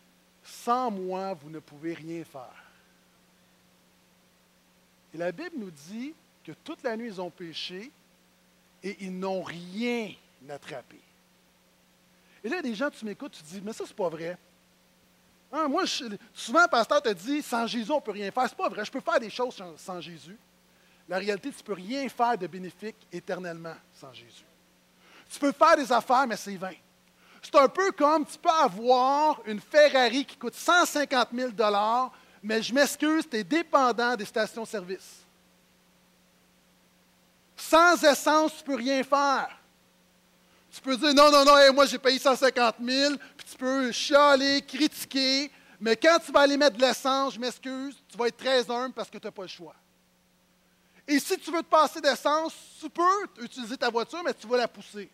[0.43, 2.63] Sans moi, vous ne pouvez rien faire.
[5.13, 7.91] Et la Bible nous dit que toute la nuit, ils ont péché
[8.84, 10.12] et ils n'ont rien
[10.49, 10.99] attrapé.
[12.43, 14.38] Et là, des gens, tu m'écoutes, tu te dis, mais ça, c'est pas vrai.
[15.51, 18.47] Hein, moi, souvent, le pasteur te dit, sans Jésus, on ne peut rien faire.
[18.47, 18.86] C'est pas vrai.
[18.86, 20.38] Je peux faire des choses sans, Jésus.
[21.08, 24.46] La réalité, tu ne peux rien faire de bénéfique éternellement sans Jésus.
[25.30, 26.74] Tu peux faire des affaires, mais c'est vain.
[27.41, 31.52] C'est un peu comme tu peux avoir une Ferrari qui coûte 150 000
[32.41, 35.24] mais je m'excuse, tu es dépendant des stations-service.
[37.56, 39.58] Sans essence, tu ne peux rien faire.
[40.72, 44.62] Tu peux dire non, non, non, moi j'ai payé 150 000, puis tu peux chialer,
[44.62, 48.70] critiquer, mais quand tu vas aller mettre de l'essence, je m'excuse, tu vas être très
[48.70, 49.76] humble parce que tu n'as pas le choix.
[51.08, 54.58] Et si tu veux te passer d'essence, tu peux utiliser ta voiture, mais tu vas
[54.58, 55.10] la pousser.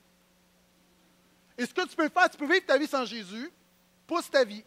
[1.57, 3.51] Et ce que tu peux faire, tu peux vivre ta vie sans Jésus,
[4.07, 4.63] pousse ta vie.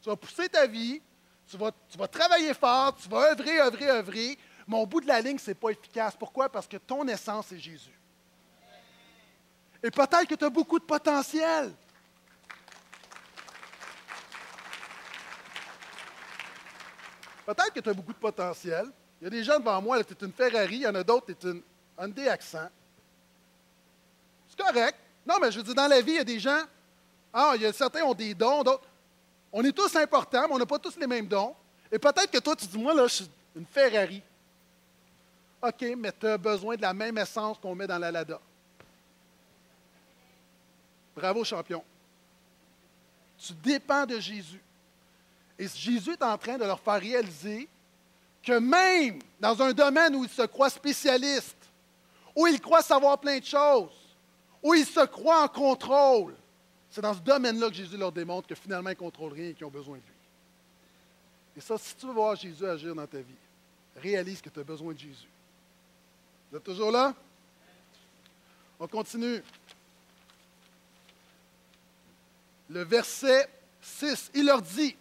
[0.00, 1.02] Tu vas pousser ta vie,
[1.48, 5.38] tu vas, travailler fort, tu vas œuvrer, œuvrer, œuvrer, mais au bout de la ligne,
[5.38, 6.14] ce n'est pas efficace.
[6.16, 6.48] Pourquoi?
[6.48, 7.98] Parce que ton essence, c'est Jésus.
[9.82, 11.72] Et peut-être que tu as beaucoup de potentiel.
[17.44, 18.90] Peut-être que tu as beaucoup de potentiel.
[19.24, 21.02] Il y a des gens devant moi, tu es une Ferrari, il y en a
[21.02, 21.62] d'autres, tu es une
[21.98, 22.68] Hyundai Accent.
[24.46, 24.98] C'est correct.
[25.26, 26.60] Non, mais je veux dire, dans la vie, il y a des gens,
[27.32, 28.86] ah, il y a certains ont des dons, d'autres.
[29.50, 31.54] On est tous importants, mais on n'a pas tous les mêmes dons.
[31.90, 34.22] Et peut-être que toi, tu dis, moi, là, je suis une Ferrari.
[35.62, 38.38] OK, mais tu as besoin de la même essence qu'on met dans la Lada.
[41.16, 41.82] Bravo, champion.
[43.38, 44.62] Tu dépends de Jésus.
[45.58, 47.70] Et Jésus est en train de leur faire réaliser
[48.44, 51.56] que même dans un domaine où ils se croient spécialistes,
[52.36, 53.92] où ils croient savoir plein de choses,
[54.62, 56.34] où ils se croient en contrôle,
[56.90, 59.54] c'est dans ce domaine-là que Jésus leur démontre que finalement ils ne contrôlent rien et
[59.54, 60.10] qu'ils ont besoin de lui.
[61.56, 63.34] Et ça, si tu veux voir Jésus agir dans ta vie,
[63.96, 65.28] réalise que tu as besoin de Jésus.
[66.50, 67.14] Vous êtes toujours là?
[68.78, 69.42] On continue.
[72.68, 73.48] le verset
[73.80, 74.30] 6.
[74.34, 74.96] Il leur dit,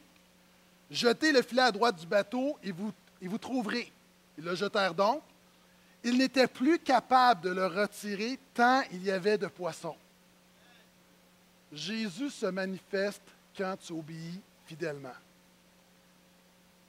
[0.91, 3.91] jetez le filet à droite du bateau et vous, et vous trouverez.
[4.37, 5.23] Ils le jetèrent donc.
[6.03, 9.95] Ils n'étaient plus capables de le retirer tant il y avait de poissons.
[11.71, 13.23] Jésus se manifeste
[13.57, 15.15] quand tu obéis fidèlement.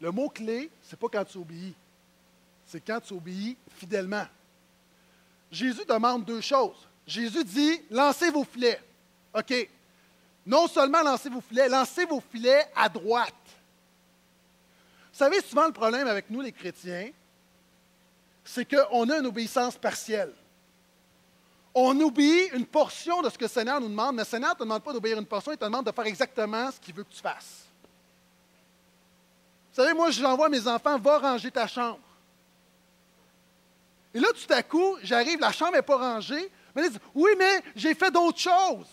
[0.01, 1.75] Le mot-clé, ce n'est pas quand tu obéis,
[2.67, 4.27] c'est quand tu obéis fidèlement.
[5.53, 6.89] Jésus demande deux choses.
[7.07, 8.83] Jésus dit, lancez vos filets.
[9.33, 9.69] OK,
[10.45, 13.33] non seulement lancez vos filets, lancez vos filets à droite.
[15.15, 17.09] Vous savez, souvent le problème avec nous, les chrétiens,
[18.45, 20.35] c'est qu'on a une obéissance partielle.
[21.73, 24.55] On oublie une portion de ce que le Seigneur nous demande, mais le Seigneur ne
[24.57, 27.05] te demande pas d'obéir une portion, il te demande de faire exactement ce qu'il veut
[27.05, 27.65] que tu fasses.
[29.71, 32.01] Vous savez, moi, j'envoie mes enfants, va ranger ta chambre.
[34.13, 36.51] Et là, tout à coup, j'arrive, la chambre n'est pas rangée.
[36.75, 38.89] Mais ils disent, oui, mais j'ai fait d'autres choses.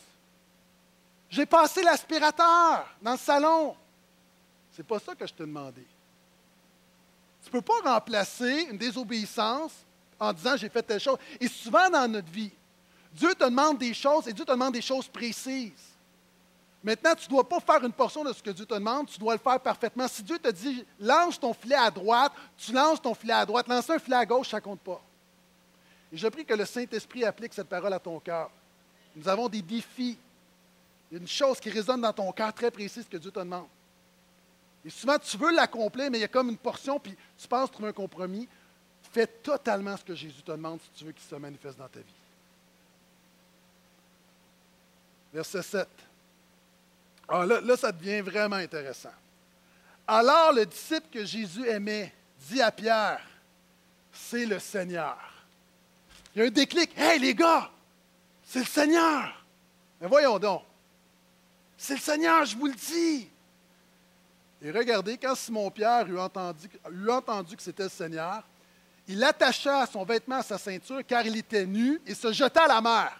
[1.32, 3.76] J'ai passé l'aspirateur dans le salon.
[4.72, 5.84] C'est pas ça que je t'ai demandé.
[7.52, 9.74] Tu ne peux pas remplacer une désobéissance
[10.18, 11.18] en disant j'ai fait telle chose.
[11.38, 12.52] Et souvent dans notre vie,
[13.14, 15.92] Dieu te demande des choses et Dieu te demande des choses précises.
[16.82, 19.20] Maintenant, tu ne dois pas faire une portion de ce que Dieu te demande, tu
[19.20, 20.08] dois le faire parfaitement.
[20.08, 23.68] Si Dieu te dit lance ton filet à droite, tu lances ton filet à droite.
[23.68, 25.02] Lancer un filet à gauche, ça ne compte pas.
[26.14, 28.50] Et je prie que le Saint-Esprit applique cette parole à ton cœur.
[29.16, 30.18] Nous avons des défis
[31.12, 33.40] il y a une chose qui résonne dans ton cœur très précise que Dieu te
[33.40, 33.68] demande.
[34.84, 37.72] Et souvent, tu veux l'accomplir, mais il y a comme une portion, puis tu penses
[37.72, 38.48] trouver un compromis.
[39.12, 42.00] Fais totalement ce que Jésus te demande si tu veux qu'il se manifeste dans ta
[42.00, 42.06] vie.
[45.34, 45.88] Verset 7.
[47.28, 49.14] Alors ah, là, là, ça devient vraiment intéressant.
[50.08, 52.14] Alors le disciple que Jésus aimait
[52.50, 53.22] dit à Pierre,
[54.12, 55.18] c'est le Seigneur.
[56.36, 56.92] Il y a un déclic.
[56.98, 57.72] Hey les gars,
[58.44, 59.46] C'est le Seigneur.
[60.02, 60.64] Mais voyons donc.
[61.78, 63.31] C'est le Seigneur, je vous le dis.
[64.62, 68.44] Et regardez, quand Simon-Pierre eut entendu, que c'était le Seigneur,
[69.08, 72.68] il attacha son vêtement à sa ceinture car il était nu et se jeta à
[72.68, 73.18] la mer.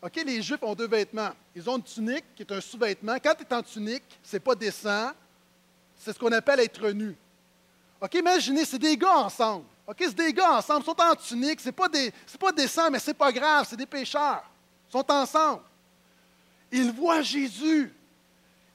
[0.00, 1.32] OK, les Juifs ont deux vêtements.
[1.54, 3.16] Ils ont une tunique qui est un sous-vêtement.
[3.22, 5.10] Quand tu es en tunique, ce n'est pas décent.
[5.96, 7.16] C'est ce qu'on appelle être nu.
[8.00, 9.64] OK, imaginez, c'est des gars ensemble.
[9.88, 13.14] OK, c'est des gars ensemble, ils sont en tunique, c'est pas, pas décent, mais c'est
[13.14, 14.44] pas grave, c'est des pécheurs.
[14.88, 15.62] Ils sont ensemble.
[16.70, 17.92] Ils voient Jésus.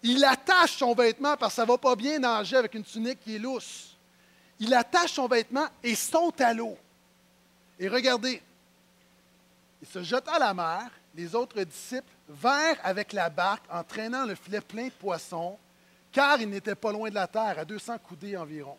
[0.03, 3.21] Il attache son vêtement parce que ça ne va pas bien nager avec une tunique
[3.21, 3.95] qui est lousse.
[4.59, 6.77] Il attache son vêtement et saute à l'eau.
[7.79, 8.41] Et regardez,
[9.81, 10.91] il se jette à la mer.
[11.15, 15.57] Les autres disciples vinrent avec la barque en traînant le filet plein de poissons,
[16.11, 18.77] car ils n'étaient pas loin de la terre, à 200 coudées environ.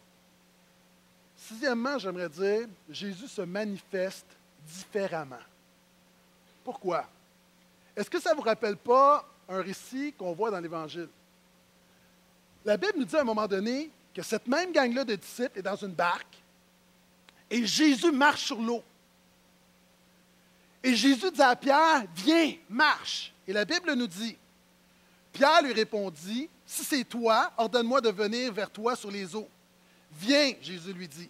[1.37, 4.27] Sixièmement, j'aimerais dire, Jésus se manifeste
[4.67, 5.37] différemment.
[6.65, 7.05] Pourquoi?
[7.97, 11.09] Est-ce que ça ne vous rappelle pas un récit qu'on voit dans l'Évangile?
[12.65, 15.63] La Bible nous dit à un moment donné que cette même gang-là de disciples est
[15.63, 16.43] dans une barque
[17.51, 18.83] et Jésus marche sur l'eau.
[20.83, 23.33] Et Jésus dit à Pierre, viens, marche.
[23.47, 24.37] Et la Bible nous dit,
[25.33, 29.49] Pierre lui répondit, si c'est toi, ordonne-moi de venir vers toi sur les eaux.
[30.13, 31.29] Viens, Jésus lui dit.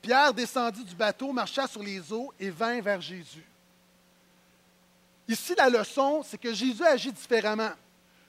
[0.00, 3.44] Pierre descendit du bateau, marcha sur les eaux et vint vers Jésus.
[5.32, 7.72] Ici, la leçon, c'est que Jésus agit différemment.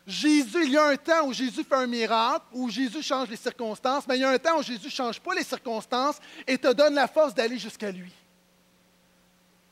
[0.07, 3.35] Jésus, il y a un temps où Jésus fait un miracle, où Jésus change les
[3.35, 6.57] circonstances, mais il y a un temps où Jésus ne change pas les circonstances et
[6.57, 8.13] te donne la force d'aller jusqu'à lui.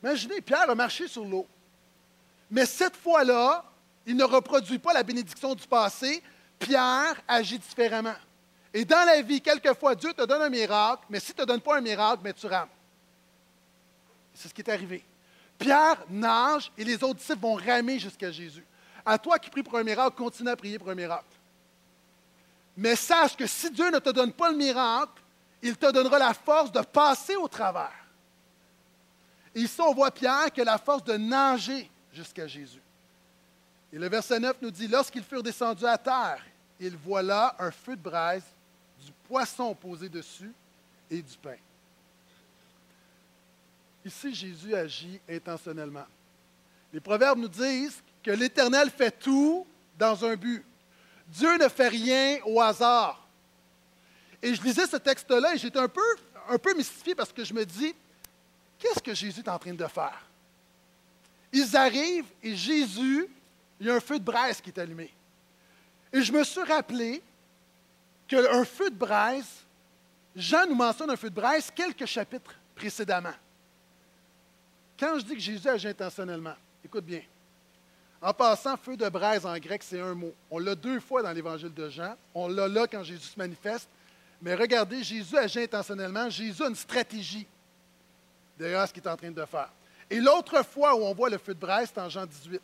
[0.03, 1.47] Imaginez, Pierre a marché sur l'eau.
[2.49, 3.63] Mais cette fois-là,
[4.05, 6.21] il ne reproduit pas la bénédiction du passé.
[6.59, 8.15] Pierre agit différemment.
[8.73, 11.61] Et dans la vie, quelquefois, Dieu te donne un miracle, mais s'il ne te donne
[11.61, 12.67] pas un miracle, mais tu rames.
[14.33, 15.05] C'est ce qui est arrivé.
[15.61, 18.65] Pierre nage et les autres disciples vont ramer jusqu'à Jésus.
[19.05, 21.23] À toi qui pries pour un miracle, continue à prier pour un miracle.
[22.75, 25.21] Mais sache que si Dieu ne te donne pas le miracle,
[25.61, 27.93] il te donnera la force de passer au travers.
[29.53, 32.81] Et ici, on voit Pierre qui a la force de nager jusqu'à Jésus.
[33.93, 36.43] Et le verset 9 nous dit, lorsqu'ils furent descendus à terre,
[36.79, 38.45] il voilà un feu de braise
[39.05, 40.51] du poisson posé dessus
[41.09, 41.57] et du pain.
[44.05, 46.05] Ici, Jésus agit intentionnellement.
[46.91, 49.65] Les proverbes nous disent que l'Éternel fait tout
[49.97, 50.63] dans un but.
[51.27, 53.27] Dieu ne fait rien au hasard.
[54.41, 56.01] Et je lisais ce texte-là et j'étais un peu,
[56.49, 57.93] un mystifié parce que je me dis,
[58.79, 60.25] qu'est-ce que Jésus est en train de faire?
[61.53, 63.27] Ils arrivent et Jésus,
[63.79, 65.13] il y a un feu de braise qui est allumé.
[66.11, 67.21] Et je me suis rappelé
[68.27, 69.63] qu'un feu de braise,
[70.35, 73.33] Jean nous mentionne un feu de braise quelques chapitres précédemment.
[75.01, 76.53] Quand je dis que Jésus agit intentionnellement,
[76.85, 77.23] écoute bien.
[78.21, 80.31] En passant, feu de braise en grec, c'est un mot.
[80.51, 82.15] On l'a deux fois dans l'évangile de Jean.
[82.35, 83.89] On l'a là quand Jésus se manifeste.
[84.43, 86.29] Mais regardez, Jésus agit intentionnellement.
[86.29, 87.47] Jésus a une stratégie
[88.59, 89.69] derrière ce qu'il est en train de faire.
[90.07, 92.61] Et l'autre fois où on voit le feu de braise, c'est en Jean 18.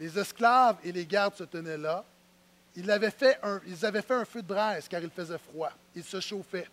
[0.00, 2.04] Les esclaves et les gardes se tenaient là.
[2.74, 5.70] Ils avaient, fait un, feu de braise car il faisait froid.
[5.94, 6.68] Ils se chauffaient.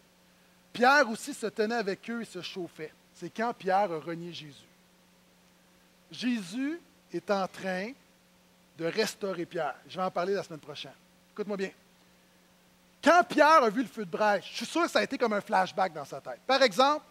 [0.73, 2.91] Pierre aussi se tenait avec eux et se chauffait.
[3.19, 4.53] C'est quand Pierre a renié Jésus.
[6.09, 6.79] Jésus
[7.11, 7.91] est en train
[8.77, 9.75] de restaurer Pierre.
[9.89, 10.93] Je vais en parler la semaine prochaine.
[11.33, 11.71] Écoute-moi bien.
[13.03, 15.17] Quand Pierre a vu le feu de braise, je suis sûr que ça a été
[15.17, 16.39] comme un flashback dans sa tête.
[16.47, 17.03] Par exemple,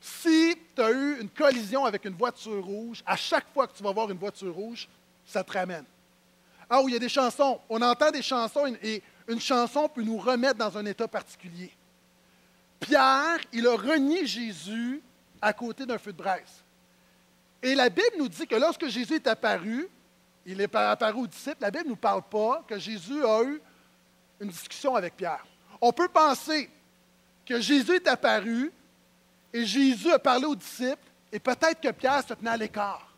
[0.00, 3.82] si tu as eu une collision avec une voiture rouge, à chaque fois que tu
[3.82, 4.88] vas voir une voiture rouge,
[5.26, 5.84] ça te ramène.
[6.70, 7.60] Ah oui, il y a des chansons.
[7.68, 11.72] On entend des chansons et une chanson peut nous remettre dans un état particulier.
[12.78, 15.02] Pierre, il a renié Jésus
[15.40, 16.64] à côté d'un feu de braise.
[17.62, 19.88] Et la Bible nous dit que lorsque Jésus est apparu,
[20.46, 23.60] il est apparu aux disciples, la Bible ne nous parle pas que Jésus a eu
[24.40, 25.44] une discussion avec Pierre.
[25.80, 26.70] On peut penser
[27.44, 28.72] que Jésus est apparu
[29.52, 33.08] et Jésus a parlé aux disciples et peut-être que Pierre se tenait à l'écart.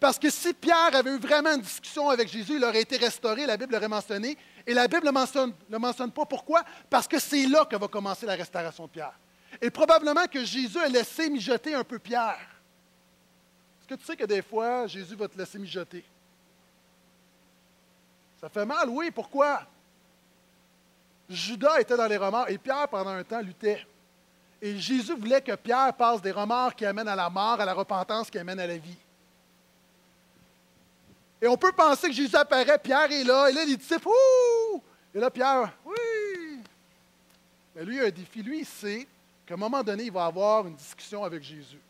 [0.00, 3.46] Parce que si Pierre avait eu vraiment une discussion avec Jésus, il aurait été restauré,
[3.46, 4.38] la Bible l'aurait mentionné.
[4.64, 6.24] Et la Bible ne mentionne, le mentionne pas.
[6.24, 6.62] Pourquoi?
[6.88, 9.18] Parce que c'est là que va commencer la restauration de Pierre.
[9.60, 12.46] Et probablement que Jésus a laissé mijoter un peu Pierre.
[13.80, 16.04] Est-ce que tu sais que des fois, Jésus va te laisser mijoter?
[18.40, 19.10] Ça fait mal, oui.
[19.10, 19.62] Pourquoi?
[21.28, 23.86] Judas était dans les remords et Pierre, pendant un temps, luttait.
[24.60, 27.74] Et Jésus voulait que Pierre passe des remords qui amènent à la mort à la
[27.74, 28.96] repentance qui amène à la vie.
[31.40, 34.82] Et on peut penser que Jésus apparaît, Pierre est là, et là, les disciples, ouh!
[35.14, 36.60] Et là, Pierre, oui!
[37.76, 38.42] Mais lui, il a un défi.
[38.42, 38.66] Lui, il
[39.48, 41.80] qu'à un moment donné, il va avoir une discussion avec Jésus.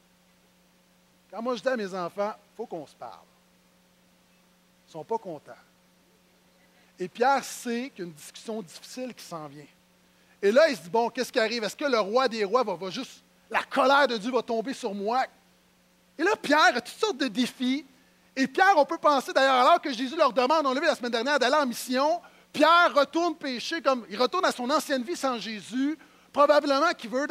[1.29, 3.27] Quand moi je dis à mes enfants, il faut qu'on se parle.
[4.87, 5.53] Ils ne sont pas contents.
[7.01, 9.67] Et Pierre sait qu'il y a une discussion difficile qui s'en vient.
[10.41, 11.65] Et là, il se dit, bon, qu'est-ce qui arrive?
[11.65, 14.73] Est-ce que le roi des rois va, va juste, la colère de Dieu va tomber
[14.73, 15.25] sur moi?
[16.17, 17.85] Et là, Pierre a toutes sortes de défis.
[18.37, 20.95] Et Pierre, on peut penser d'ailleurs, alors que Jésus leur demande, on l'a vu la
[20.95, 22.21] semaine dernière, d'aller en mission,
[22.53, 25.99] Pierre retourne pécher, comme il retourne à son ancienne vie sans Jésus,
[26.33, 27.27] probablement qu'il veut,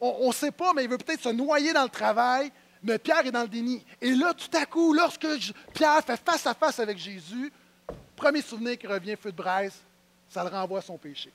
[0.00, 3.26] on ne sait pas, mais il veut peut-être se noyer dans le travail, mais Pierre
[3.26, 3.84] est dans le déni.
[4.00, 5.26] Et là, tout à coup, lorsque
[5.74, 7.52] Pierre fait face à face avec Jésus,
[8.16, 9.74] premier souvenir qui revient, feu de braise,
[10.28, 11.32] ça le renvoie à son péché.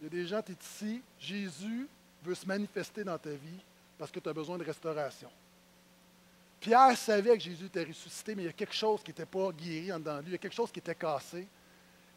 [0.00, 1.88] Il y a des gens, tu es ici, Jésus
[2.22, 3.60] veut se manifester dans ta vie
[3.98, 5.30] parce que tu as besoin de restauration.
[6.58, 9.50] Pierre savait que Jésus était ressuscité, mais il y a quelque chose qui n'était pas
[9.50, 11.40] guéri en dedans lui, il y a quelque chose qui était cassé.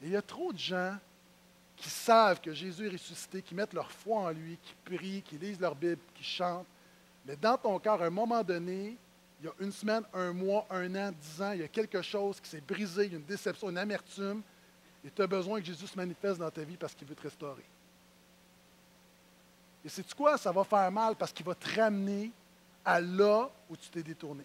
[0.01, 0.97] Et il y a trop de gens
[1.75, 5.37] qui savent que Jésus est ressuscité, qui mettent leur foi en lui, qui prient, qui
[5.37, 6.67] lisent leur Bible, qui chantent.
[7.25, 8.97] Mais dans ton cœur, à un moment donné,
[9.41, 12.01] il y a une semaine, un mois, un an, dix ans, il y a quelque
[12.01, 14.41] chose qui s'est brisé, il y a une déception, une amertume,
[15.03, 17.23] et tu as besoin que Jésus se manifeste dans ta vie parce qu'il veut te
[17.23, 17.65] restaurer.
[19.83, 20.37] Et c'est quoi?
[20.37, 22.31] Ça va faire mal parce qu'il va te ramener
[22.85, 24.43] à là où tu t'es détourné.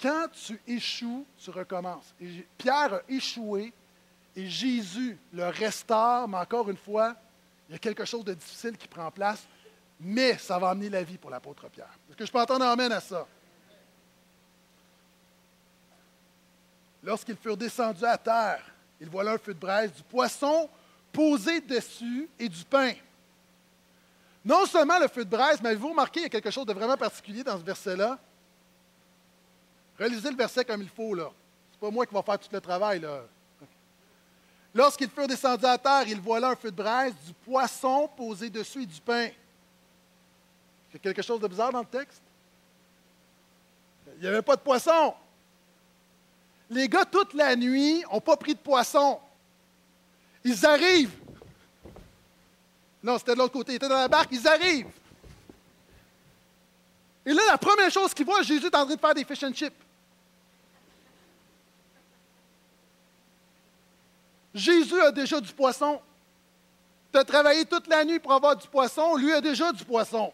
[0.00, 2.14] Quand tu échoues, tu recommences.
[2.56, 3.72] Pierre a échoué
[4.36, 7.14] et Jésus le restaure, mais encore une fois,
[7.68, 9.46] il y a quelque chose de difficile qui prend place,
[10.00, 11.96] mais ça va amener la vie pour l'apôtre Pierre.
[12.08, 13.26] Est-ce que je peux entendre amène à ça?
[17.02, 18.64] Lorsqu'ils furent descendus à terre,
[19.00, 20.68] ils voient un feu de braise, du poisson
[21.12, 22.92] posé dessus et du pain.
[24.44, 26.72] Non seulement le feu de braise, mais avez-vous remarqué, il y a quelque chose de
[26.72, 28.18] vraiment particulier dans ce verset-là?
[29.98, 31.30] Relisez le verset comme il faut, là.
[31.70, 33.22] C'est pas moi qui va faire tout le travail, là.
[34.74, 38.50] Lorsqu'ils furent descendus à terre, ils voient là un feu de braise, du poisson posé
[38.50, 39.28] dessus et du pain.
[40.90, 42.20] Il y a quelque chose de bizarre dans le texte?
[44.16, 45.14] Il n'y avait pas de poisson.
[46.70, 49.20] Les gars, toute la nuit, n'ont pas pris de poisson.
[50.42, 51.16] Ils arrivent.
[53.02, 53.72] Non, c'était de l'autre côté.
[53.72, 54.90] Ils étaient dans la barque, ils arrivent.
[57.26, 59.42] Et là, la première chose qu'ils voient, Jésus est en train de faire des fish
[59.44, 59.83] and chips.
[64.54, 66.00] Jésus a déjà du poisson.
[67.12, 70.32] Tu as travaillé toute la nuit pour avoir du poisson, lui a déjà du poisson.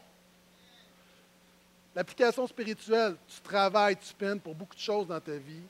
[1.95, 5.63] L'application spirituelle, tu travailles, tu peines pour beaucoup de choses dans ta vie.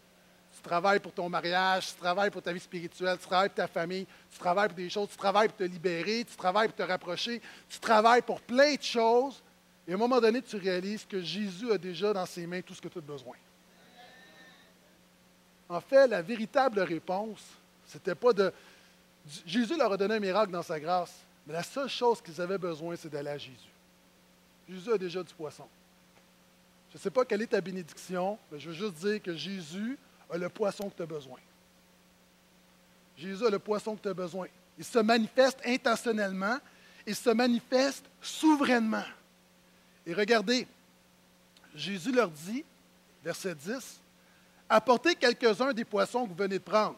[0.54, 3.68] Tu travailles pour ton mariage, tu travailles pour ta vie spirituelle, tu travailles pour ta
[3.68, 6.82] famille, tu travailles pour des choses, tu travailles pour te libérer, tu travailles pour te
[6.82, 9.42] rapprocher, tu travailles pour plein de choses.
[9.88, 12.74] Et à un moment donné, tu réalises que Jésus a déjà dans ses mains tout
[12.74, 13.36] ce que tu as besoin.
[15.68, 17.40] En fait, la véritable réponse,
[17.90, 18.52] c'était pas de.
[19.44, 21.14] Jésus leur a donné un miracle dans sa grâce,
[21.46, 23.56] mais la seule chose qu'ils avaient besoin, c'est d'aller à Jésus.
[24.68, 25.66] Jésus a déjà du poisson.
[26.90, 29.98] Je ne sais pas quelle est ta bénédiction, mais je veux juste dire que Jésus
[30.30, 31.38] a le poisson que tu as besoin.
[33.16, 34.46] Jésus a le poisson que tu as besoin.
[34.78, 36.58] Il se manifeste intentionnellement,
[37.06, 39.04] il se manifeste souverainement.
[40.06, 40.66] Et regardez,
[41.74, 42.64] Jésus leur dit,
[43.22, 44.00] verset 10,
[44.68, 46.96] apportez quelques-uns des poissons que vous venez de prendre.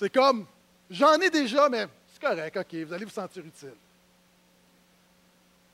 [0.00, 0.46] C'est comme,
[0.88, 3.74] j'en ai déjà, mais c'est correct, OK, vous allez vous sentir utile.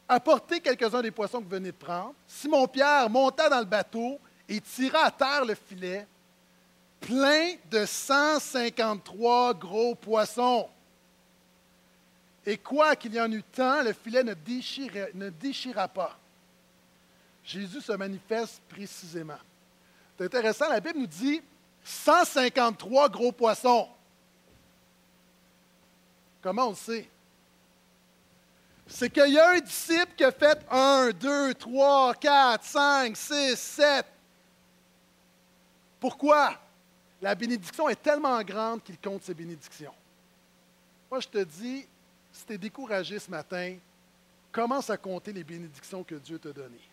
[0.09, 2.13] Apportez quelques-uns des poissons que vous venez de prendre.
[2.27, 6.09] Simon-Pierre monta dans le bateau et tira à terre le filet,
[7.01, 10.69] plein de 153 gros poissons.
[12.45, 14.35] Et quoi qu'il y en eût tant, le filet ne
[15.31, 16.19] déchira, pas.
[17.45, 19.39] Jésus se manifeste précisément.
[20.19, 21.41] C'est intéressant, la Bible nous dit
[21.85, 23.89] 153 gros poissons.
[26.47, 27.09] Comment on le sait?
[28.87, 33.57] C'est qu'il y a un disciple qui a fait 1, 2, 3, 4, 5, 6,
[33.57, 34.07] 7.
[35.99, 36.57] Pourquoi?
[37.21, 39.93] La bénédiction est tellement grande qu'il compte ses bénédictions.
[41.11, 41.85] Moi, je te dis,
[42.31, 43.77] si tu es découragé ce matin,
[44.53, 46.89] commence à compter les bénédictions que Dieu t'a données.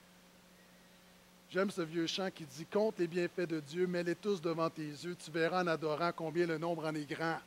[1.51, 4.81] J'aime ce vieux chant qui dit Compte les bienfaits de Dieu, mets-les tous devant tes
[4.81, 7.37] yeux, tu verras en adorant combien le nombre en est grand.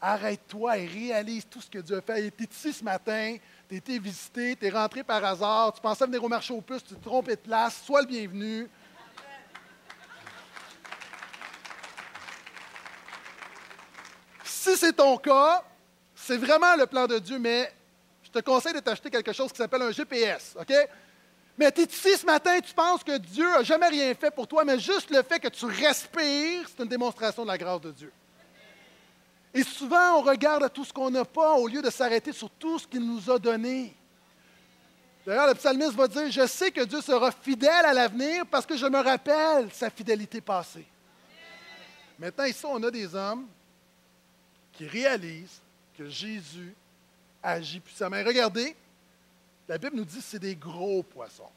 [0.00, 2.30] Arrête-toi et réalise tout ce que Dieu a fait.
[2.30, 3.36] Tu es ici ce matin,
[3.68, 6.84] tu été visité, tu es rentré par hasard, tu pensais venir au marché aux puces,
[6.84, 8.68] tu te trompes de place, sois le bienvenu.
[14.44, 15.64] Si c'est ton cas,
[16.14, 17.72] c'est vraiment le plan de Dieu, mais
[18.22, 20.72] je te conseille de t'acheter quelque chose qui s'appelle un GPS, OK?
[21.56, 24.46] Mais tu es ici ce matin, tu penses que Dieu n'a jamais rien fait pour
[24.46, 27.90] toi, mais juste le fait que tu respires, c'est une démonstration de la grâce de
[27.90, 28.12] Dieu.
[29.58, 32.78] Et souvent, on regarde tout ce qu'on n'a pas au lieu de s'arrêter sur tout
[32.78, 33.92] ce qu'il nous a donné.
[35.26, 38.76] D'ailleurs, le psalmiste va dire, je sais que Dieu sera fidèle à l'avenir parce que
[38.76, 40.86] je me rappelle sa fidélité passée.
[42.20, 43.48] Maintenant, ici, on a des hommes
[44.74, 45.60] qui réalisent
[45.96, 46.72] que Jésus
[47.42, 48.22] agit puissamment.
[48.24, 48.76] regardez,
[49.68, 51.50] la Bible nous dit que c'est des gros poissons.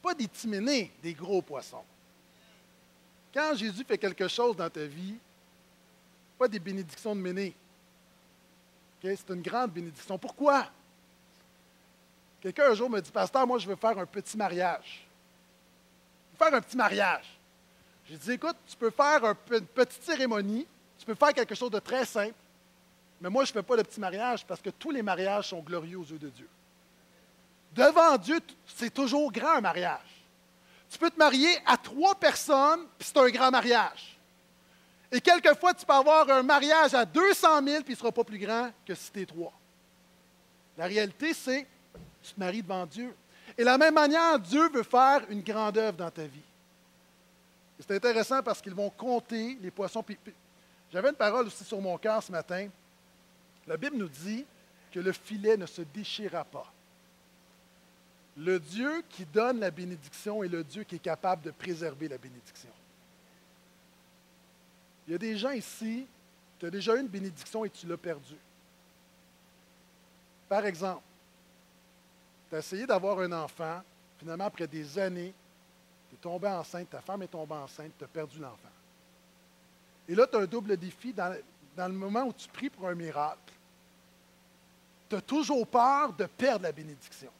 [0.00, 1.82] Pas des timénés, des gros poissons.
[3.34, 5.16] Quand Jésus fait quelque chose dans ta vie,
[6.38, 7.54] pas des bénédictions de méné.
[9.02, 10.18] C'est une grande bénédiction.
[10.18, 10.66] Pourquoi?
[12.40, 15.06] Quelqu'un un jour me dit, Pasteur, moi je veux faire un petit mariage.
[16.32, 17.36] Je veux faire un petit mariage.
[18.08, 20.66] J'ai dit, écoute, tu peux faire une petite cérémonie,
[20.98, 22.34] tu peux faire quelque chose de très simple,
[23.20, 25.60] mais moi je ne fais pas de petit mariage parce que tous les mariages sont
[25.60, 26.48] glorieux aux yeux de Dieu.
[27.72, 30.24] Devant Dieu, c'est toujours grand un mariage.
[30.88, 34.15] Tu peux te marier à trois personnes, puis c'est un grand mariage.
[35.10, 38.24] Et quelquefois, tu peux avoir un mariage à 200 000, puis il ne sera pas
[38.24, 39.52] plus grand que si tu es trois.
[40.76, 41.66] La réalité, c'est
[42.22, 43.14] tu te maries devant Dieu.
[43.56, 46.40] Et de la même manière, Dieu veut faire une grande œuvre dans ta vie.
[47.78, 50.04] C'est intéressant parce qu'ils vont compter les poissons.
[50.92, 52.68] J'avais une parole aussi sur mon cœur ce matin.
[53.66, 54.44] La Bible nous dit
[54.92, 56.72] que le filet ne se déchira pas.
[58.36, 62.18] Le Dieu qui donne la bénédiction est le Dieu qui est capable de préserver la
[62.18, 62.70] bénédiction.
[65.06, 66.06] Il y a des gens ici,
[66.58, 68.36] tu as déjà eu une bénédiction et tu l'as perdue.
[70.48, 71.02] Par exemple,
[72.48, 73.82] tu as essayé d'avoir un enfant,
[74.18, 75.34] finalement, après des années,
[76.08, 78.68] tu es tombé enceinte, ta femme est tombée enceinte, tu as perdu l'enfant.
[80.08, 81.12] Et là, tu as un double défi.
[81.12, 81.34] Dans,
[81.76, 83.52] le moment où tu pries pour un miracle,
[85.08, 87.30] tu as toujours peur de perdre la bénédiction.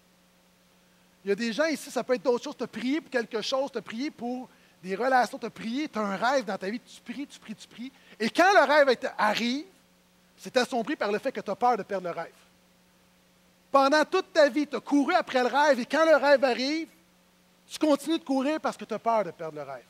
[1.24, 2.56] Il y a des gens ici, ça peut être d'autres choses.
[2.56, 4.48] Tu as pour quelque chose, tu as prié pour
[4.82, 7.38] des relations, tu as prié, tu as un rêve dans ta vie, tu pries, tu
[7.38, 7.92] pries, tu pries.
[8.20, 9.64] Et quand le rêve arrive,
[10.38, 12.32] c'est assombri par le fait que tu as peur de perdre le rêve.
[13.70, 16.88] Pendant toute ta vie, tu as couru après le rêve et quand le rêve arrive,
[17.68, 19.84] tu continues de courir parce que tu as peur de perdre le rêve.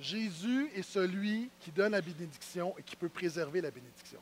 [0.00, 4.20] Jésus est celui qui donne la bénédiction et qui peut préserver la bénédiction.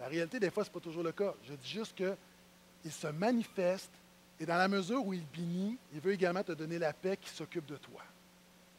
[0.00, 1.34] La réalité, des fois, ce n'est pas toujours le cas.
[1.48, 3.90] Je dis juste qu'il se manifeste
[4.40, 7.30] et dans la mesure où il bénit, il veut également te donner la paix qui
[7.30, 8.02] s'occupe de toi.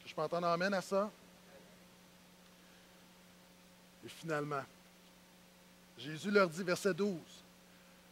[0.06, 1.10] Je peux entendre amène à ça?
[4.06, 4.62] Et finalement,
[5.98, 7.18] Jésus leur dit, verset 12,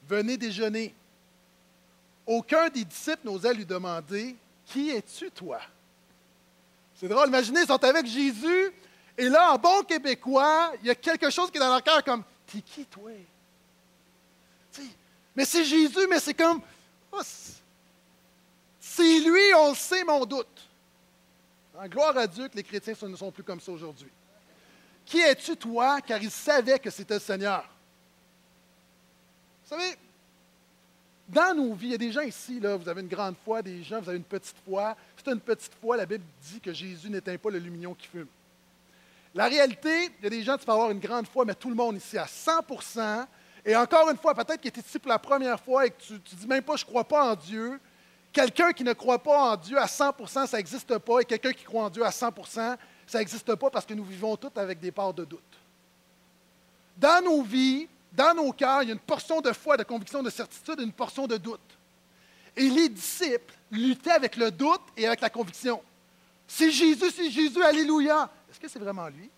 [0.08, 0.94] Venez déjeuner.
[2.26, 4.36] Aucun des disciples n'osait lui demander,
[4.66, 5.60] Qui es-tu, toi?
[6.96, 8.72] C'est drôle, imaginez, ils sont avec Jésus,
[9.18, 12.04] et là, en bon québécois, il y a quelque chose qui est dans leur cœur
[12.04, 13.12] comme, T'es qui, toi?
[15.36, 16.62] mais c'est Jésus, mais c'est comme,
[17.22, 20.70] c'est lui, on le sait, mon doute.
[21.76, 24.10] En gloire à Dieu que les chrétiens ne sont plus comme ça aujourd'hui.
[25.06, 27.64] Qui es-tu, toi, car il savait que c'était le Seigneur?
[29.64, 29.98] Vous savez,
[31.28, 33.62] dans nos vies, il y a des gens ici, là, vous avez une grande foi,
[33.62, 34.96] des gens, vous avez une petite foi.
[35.18, 38.28] C'est une petite foi, la Bible dit que Jésus n'éteint pas le lumignon qui fume.
[39.34, 41.70] La réalité, il y a des gens, tu peux avoir une grande foi, mais tout
[41.70, 42.52] le monde ici à 100
[43.66, 46.02] et encore une fois, peut-être que tu es ici pour la première fois et que
[46.02, 47.80] tu ne dis même pas je ne crois pas en Dieu.
[48.32, 51.20] Quelqu'un qui ne croit pas en Dieu à 100% ça n'existe pas.
[51.22, 54.36] Et quelqu'un qui croit en Dieu à 100% ça n'existe pas parce que nous vivons
[54.36, 55.40] tous avec des parts de doute.
[56.98, 60.22] Dans nos vies, dans nos cœurs, il y a une portion de foi, de conviction,
[60.22, 61.60] de certitude et une portion de doute.
[62.56, 65.82] Et les disciples luttaient avec le doute et avec la conviction.
[66.48, 68.30] C'est Jésus, c'est Jésus, Alléluia.
[68.50, 69.30] Est-ce que c'est vraiment lui?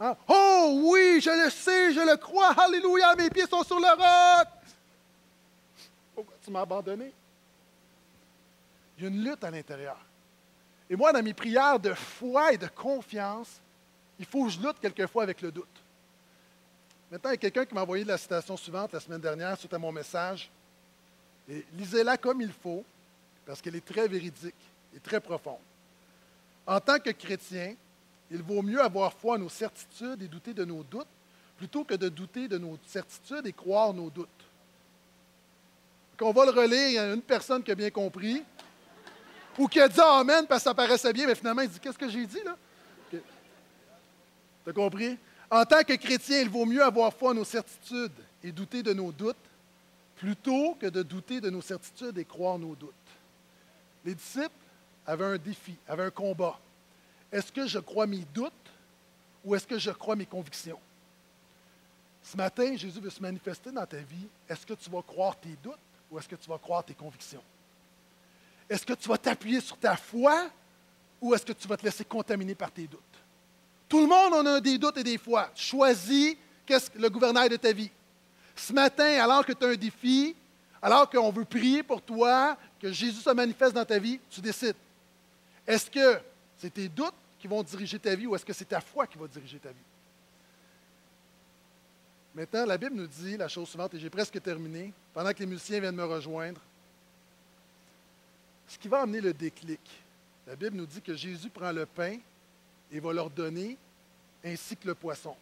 [0.00, 0.16] Hein?
[0.28, 4.48] Oh oui, je le sais, je le crois, alléluia, mes pieds sont sur le roc.
[6.14, 7.12] Pourquoi tu m'as abandonné?
[8.96, 9.98] Il y a une lutte à l'intérieur.
[10.88, 13.60] Et moi, dans mes prières de foi et de confiance,
[14.18, 15.66] il faut que je lutte quelquefois avec le doute.
[17.10, 19.72] Maintenant, il y a quelqu'un qui m'a envoyé la citation suivante la semaine dernière suite
[19.72, 20.50] à mon message.
[21.72, 22.84] Lisez-la comme il faut,
[23.46, 24.54] parce qu'elle est très véridique
[24.94, 25.58] et très profonde.
[26.66, 27.74] En tant que chrétien,
[28.30, 31.06] il vaut mieux avoir foi à nos certitudes et douter de nos doutes,
[31.56, 34.28] plutôt que de douter de nos certitudes et croire nos doutes.
[36.18, 38.42] Qu'on va le relire, il y a une personne qui a bien compris,
[39.58, 41.98] ou qui a dit Amen parce que ça paraissait bien, mais finalement il dit Qu'est-ce
[41.98, 42.56] que j'ai dit là?
[43.10, 43.20] Tu
[44.70, 45.18] as compris?
[45.50, 48.12] En tant que chrétien, il vaut mieux avoir foi à nos certitudes
[48.42, 49.36] et douter de nos doutes,
[50.16, 52.92] plutôt que de douter de nos certitudes et croire nos doutes.
[54.04, 54.50] Les disciples
[55.06, 56.58] avaient un défi, avaient un combat.
[57.34, 58.52] Est-ce que je crois mes doutes
[59.44, 60.78] ou est-ce que je crois mes convictions?
[62.22, 64.28] Ce matin, Jésus veut se manifester dans ta vie.
[64.48, 65.74] Est-ce que tu vas croire tes doutes
[66.12, 67.42] ou est-ce que tu vas croire tes convictions?
[68.70, 70.48] Est-ce que tu vas t'appuyer sur ta foi
[71.20, 73.00] ou est-ce que tu vas te laisser contaminer par tes doutes?
[73.88, 75.50] Tout le monde en a des doutes et des fois.
[75.56, 77.90] Choisis qu'est-ce que le gouvernail de ta vie.
[78.54, 80.36] Ce matin, alors que tu as un défi,
[80.80, 84.76] alors qu'on veut prier pour toi, que Jésus se manifeste dans ta vie, tu décides.
[85.66, 86.20] Est-ce que
[86.58, 87.12] c'est tes doutes
[87.44, 89.68] qui vont diriger ta vie ou est-ce que c'est ta foi qui va diriger ta
[89.68, 89.74] vie?
[92.34, 95.44] Maintenant, la Bible nous dit la chose suivante, et j'ai presque terminé, pendant que les
[95.44, 96.58] musiciens viennent me rejoindre.
[98.66, 99.78] Ce qui va amener le déclic,
[100.46, 102.16] la Bible nous dit que Jésus prend le pain
[102.90, 103.76] et va leur donner,
[104.42, 105.36] ainsi que le poisson.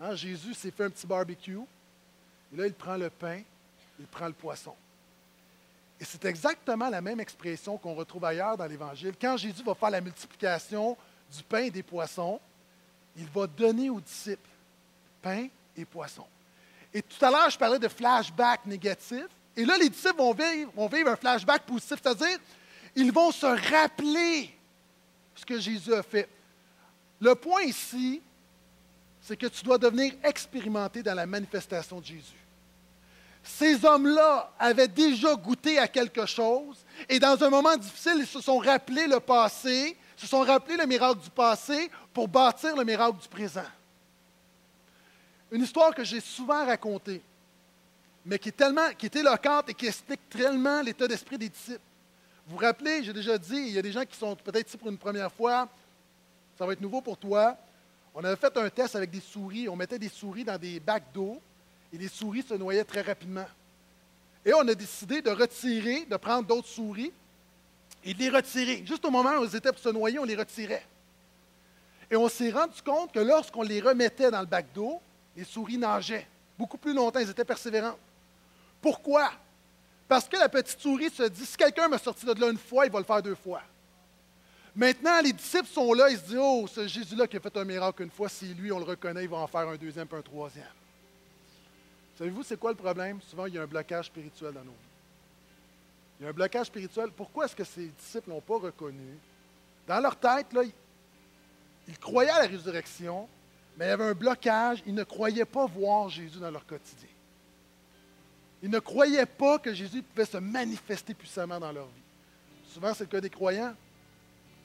[0.00, 1.60] Hein, Jésus s'est fait un petit barbecue,
[2.52, 3.40] et là, il prend le pain,
[4.00, 4.74] il prend le poisson.
[6.00, 9.12] Et c'est exactement la même expression qu'on retrouve ailleurs dans l'Évangile.
[9.20, 10.96] Quand Jésus va faire la multiplication
[11.30, 12.40] du pain et des poissons,
[13.16, 14.48] il va donner aux disciples
[15.20, 16.24] pain et poisson.
[16.94, 19.26] Et tout à l'heure, je parlais de flashback négatif.
[19.54, 22.38] Et là, les disciples vont vivre, vont vivre un flashback positif, c'est-à-dire,
[22.96, 24.54] ils vont se rappeler
[25.34, 26.28] ce que Jésus a fait.
[27.20, 28.22] Le point ici,
[29.20, 32.40] c'est que tu dois devenir expérimenté dans la manifestation de Jésus.
[33.42, 38.40] Ces hommes-là avaient déjà goûté à quelque chose et dans un moment difficile, ils se
[38.40, 43.18] sont rappelés le passé, se sont rappelés le miracle du passé pour bâtir le miracle
[43.20, 43.64] du présent.
[45.50, 47.22] Une histoire que j'ai souvent racontée,
[48.24, 51.80] mais qui est, tellement, qui est éloquente et qui explique tellement l'état d'esprit des disciples.
[52.46, 54.76] Vous vous rappelez, j'ai déjà dit, il y a des gens qui sont peut-être ici
[54.76, 55.68] pour une première fois,
[56.58, 57.56] ça va être nouveau pour toi.
[58.14, 61.10] On avait fait un test avec des souris, on mettait des souris dans des bacs
[61.14, 61.40] d'eau
[61.92, 63.46] et les souris se noyaient très rapidement.
[64.44, 67.12] Et on a décidé de retirer, de prendre d'autres souris
[68.04, 68.84] et de les retirer.
[68.86, 70.86] Juste au moment où elles étaient pour se noyer, on les retirait.
[72.10, 75.00] Et on s'est rendu compte que lorsqu'on les remettait dans le bac d'eau,
[75.36, 76.26] les souris nageaient
[76.58, 77.98] beaucoup plus longtemps, elles étaient persévérantes.
[78.80, 79.30] Pourquoi?
[80.08, 82.86] Parce que la petite souris se dit, si quelqu'un m'a sorti de là une fois,
[82.86, 83.62] il va le faire deux fois.
[84.74, 87.64] Maintenant, les disciples sont là, ils se disent, oh, ce Jésus-là qui a fait un
[87.64, 90.18] miracle une fois, si lui, on le reconnaît, il va en faire un deuxième puis
[90.18, 90.64] un troisième.
[92.20, 93.18] Savez-vous, c'est quoi le problème?
[93.22, 96.18] Souvent, il y a un blocage spirituel dans nos vies.
[96.18, 97.08] Il y a un blocage spirituel.
[97.16, 99.16] Pourquoi est-ce que ces disciples n'ont pas reconnu?
[99.88, 100.60] Dans leur tête, là,
[101.88, 103.26] ils croyaient à la résurrection,
[103.78, 104.82] mais il y avait un blocage.
[104.84, 107.08] Ils ne croyaient pas voir Jésus dans leur quotidien.
[108.62, 112.02] Ils ne croyaient pas que Jésus pouvait se manifester puissamment dans leur vie.
[112.66, 113.74] Souvent, c'est le cas des croyants.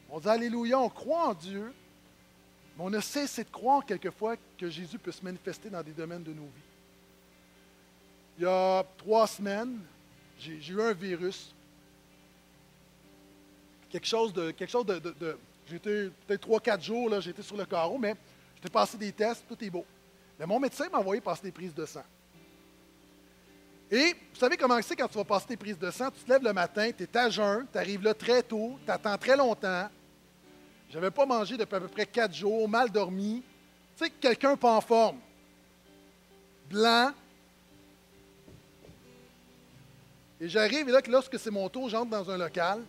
[0.09, 1.73] On dit Alléluia, on croit en Dieu,
[2.75, 6.23] mais on a cessé de croire quelquefois que Jésus peut se manifester dans des domaines
[6.23, 6.74] de nos vies
[8.37, 9.79] il y a trois semaines,
[10.39, 11.53] j'ai eu un virus.
[13.89, 14.51] Quelque chose de.
[14.51, 15.37] Quelque chose de,
[15.69, 18.15] j'étais peut-être trois, quatre jours, là, j'étais sur le carreau, mais
[18.55, 19.85] j'étais passé des tests, tout est beau.
[20.37, 22.03] Mais mon médecin m'a envoyé passer des prises de sang.
[23.89, 26.09] Et vous savez comment c'est quand tu vas passer des prises de sang?
[26.11, 28.91] Tu te lèves le matin, tu es à jeun, tu arrives là très tôt, tu
[28.91, 29.87] attends très longtemps.
[30.89, 33.43] Je n'avais pas mangé depuis à peu près quatre jours, mal dormi.
[33.95, 35.19] Tu sais, quelqu'un pas en forme.
[36.69, 37.11] Blanc,
[40.39, 42.83] Et j'arrive, et là, lorsque c'est mon tour, j'entre dans un local.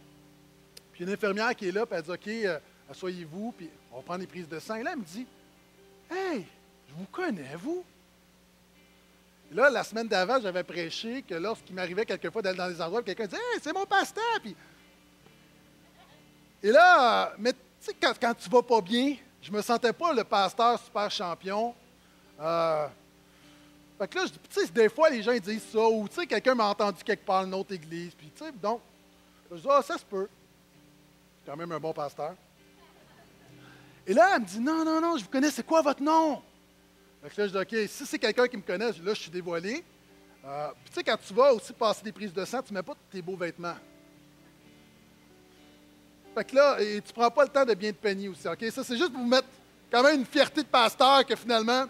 [0.93, 2.59] Puis une infirmière qui est là, puis elle dit OK, euh,
[2.91, 4.77] asseyez-vous, puis on prend des prises de sang.
[4.77, 5.27] Et là, elle me dit
[6.11, 6.47] Hey,
[6.89, 7.85] je vous connais, vous?
[9.51, 13.03] Et Là, la semaine d'avant, j'avais prêché que lorsqu'il m'arrivait quelquefois d'aller dans des endroits,
[13.03, 14.41] quelqu'un disait Hey, c'est mon pasteur.
[14.43, 14.57] Puis...
[16.63, 20.13] Et là, mais tu sais, quand, quand, tu vas pas bien, je me sentais pas
[20.13, 21.75] le pasteur super champion.
[22.41, 22.89] Euh,
[23.99, 26.55] fait que là, tu sais, des fois, les gens disent ça, ou tu sais, quelqu'un
[26.55, 28.81] m'a entendu quelque part dans une autre église, puis tu sais, donc,
[29.51, 30.29] je dis, ah, ça se peut.
[31.39, 32.35] C'est quand même un bon pasteur.
[34.07, 36.43] Et là, elle me dit, non, non, non, je vous connais, c'est quoi votre nom?
[37.23, 39.31] Fait que là, je dis, OK, si c'est quelqu'un qui me connaît, là, je suis
[39.31, 39.83] dévoilé.
[40.45, 42.79] Euh, puis tu sais, quand tu vas aussi passer des prises de sang, tu ne
[42.79, 43.75] mets pas tes beaux vêtements.
[46.35, 48.47] Fait que là, et tu ne prends pas le temps de bien te peigner aussi,
[48.47, 48.63] OK?
[48.71, 49.49] Ça, c'est juste pour vous mettre
[49.91, 51.87] quand même une fierté de pasteur que finalement,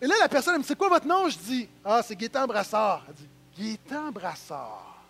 [0.00, 1.28] et là, la personne, elle me dit, c'est quoi votre nom?
[1.28, 3.04] Je dis, ah, c'est Gaétan Brassard.
[3.08, 3.28] Elle dit,
[3.58, 5.04] Gaétan Brassard.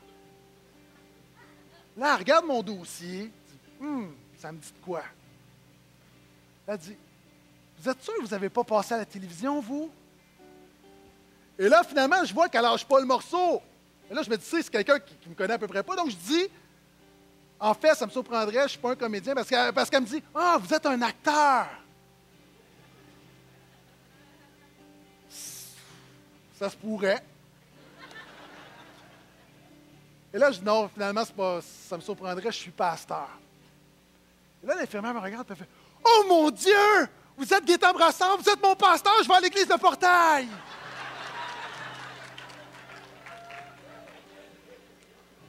[1.96, 3.22] Là, elle regarde mon dossier.
[3.22, 5.02] Elle dit, hum, ça me dit de quoi?
[6.66, 6.96] Elle dit,
[7.78, 9.90] vous êtes sûr que vous n'avez pas passé à la télévision, vous?
[11.58, 13.62] Et là, finalement, je vois qu'elle lâche pas le morceau.
[14.10, 15.94] Et là, je me dis, c'est quelqu'un qui, ne me connaît à peu près pas.
[15.94, 16.48] Donc, je dis,
[17.60, 20.22] en fait, ça me surprendrait, je ne suis pas un comédien, parce qu'elle me dit,
[20.34, 21.68] ah, vous êtes un acteur.
[26.60, 27.22] Ça se pourrait.
[30.34, 33.30] Et là, je dis non, finalement, pas, ça me surprendrait, je suis pasteur.
[34.62, 35.66] Et là, l'infirmière me regarde et fait
[36.04, 37.08] Oh mon Dieu!
[37.38, 40.48] Vous êtes Gaétan Brassard, vous êtes mon pasteur, je vais à l'église de Portail!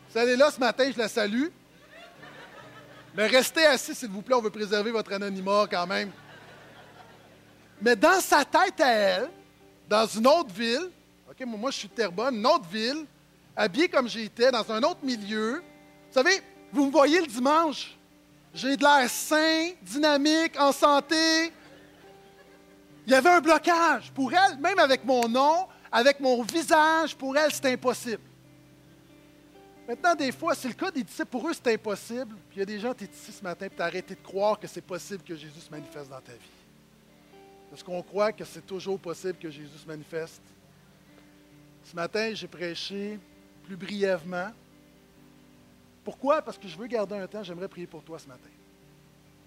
[0.10, 1.48] Vous allez là ce matin, je la salue.
[3.16, 6.10] Mais restez assis, s'il vous plaît, on veut préserver votre anonymat quand même.
[7.82, 9.30] Mais dans sa tête à elle,
[9.90, 10.90] dans une autre ville,
[11.40, 13.06] Moi je suis de Terrebonne, une autre ville,
[13.56, 15.56] habillé comme j'étais, dans un autre milieu.
[15.58, 17.98] Vous savez, vous me voyez le dimanche,
[18.54, 21.52] j'ai de l'air sain, dynamique, en santé.
[23.08, 24.12] Il y avait un blocage.
[24.12, 28.22] Pour elle, même avec mon nom, avec mon visage, pour elle, c'est impossible.
[29.88, 31.26] Maintenant, des fois, c'est le cas des disciples.
[31.26, 32.36] Pour eux, c'est impossible.
[32.50, 34.16] Puis il y a des gens, tu es ici ce matin, puis tu as arrêté
[34.16, 36.40] de croire que c'est possible que Jésus se manifeste dans ta vie.
[37.74, 40.42] Est-ce qu'on croit que c'est toujours possible que Jésus se manifeste?
[41.84, 43.20] Ce matin, j'ai prêché
[43.64, 44.52] plus brièvement.
[46.04, 46.42] Pourquoi?
[46.42, 48.50] Parce que je veux garder un temps, j'aimerais prier pour toi ce matin.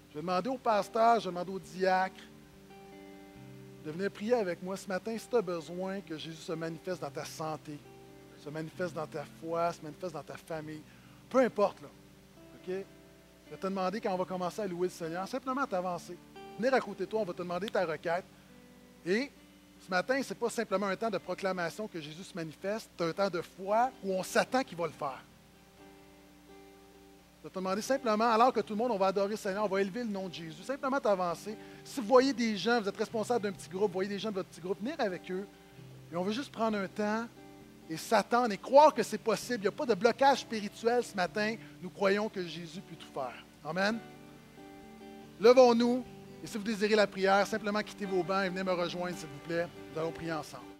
[0.09, 2.21] Je vais demander au pasteur, je vais demander au diacre
[3.85, 7.01] de venir prier avec moi ce matin si tu as besoin que Jésus se manifeste
[7.01, 7.77] dans ta santé,
[8.43, 10.81] se manifeste dans ta foi, se manifeste dans ta famille.
[11.29, 11.89] Peu importe, là.
[12.55, 12.67] OK?
[12.67, 16.17] Je vais te demander quand on va commencer à louer le Seigneur, simplement t'avancer.
[16.57, 18.25] Venir à côté de toi, on va te demander ta requête.
[19.05, 19.29] Et
[19.85, 23.05] ce matin, ce n'est pas simplement un temps de proclamation que Jésus se manifeste, c'est
[23.05, 25.23] un temps de foi où on s'attend qu'il va le faire.
[27.37, 29.63] Je vais te demander simplement, alors que tout le monde, on va adorer le Seigneur,
[29.65, 31.55] on va élever le nom de Jésus, simplement t'avancer.
[31.83, 34.29] Si vous voyez des gens, vous êtes responsable d'un petit groupe, vous voyez des gens
[34.29, 35.45] de votre petit groupe, venir avec eux.
[36.11, 37.27] Et on veut juste prendre un temps
[37.87, 39.59] et s'attendre et croire que c'est possible.
[39.59, 41.55] Il n'y a pas de blocage spirituel ce matin.
[41.79, 43.45] Nous croyons que Jésus peut tout faire.
[43.63, 43.99] Amen.
[45.39, 46.03] Levons-nous.
[46.45, 49.27] Et si vous désirez la prière, simplement quittez vos bancs et venez me rejoindre, s'il
[49.27, 49.65] vous plaît.
[49.91, 50.74] Nous allons prier ensemble.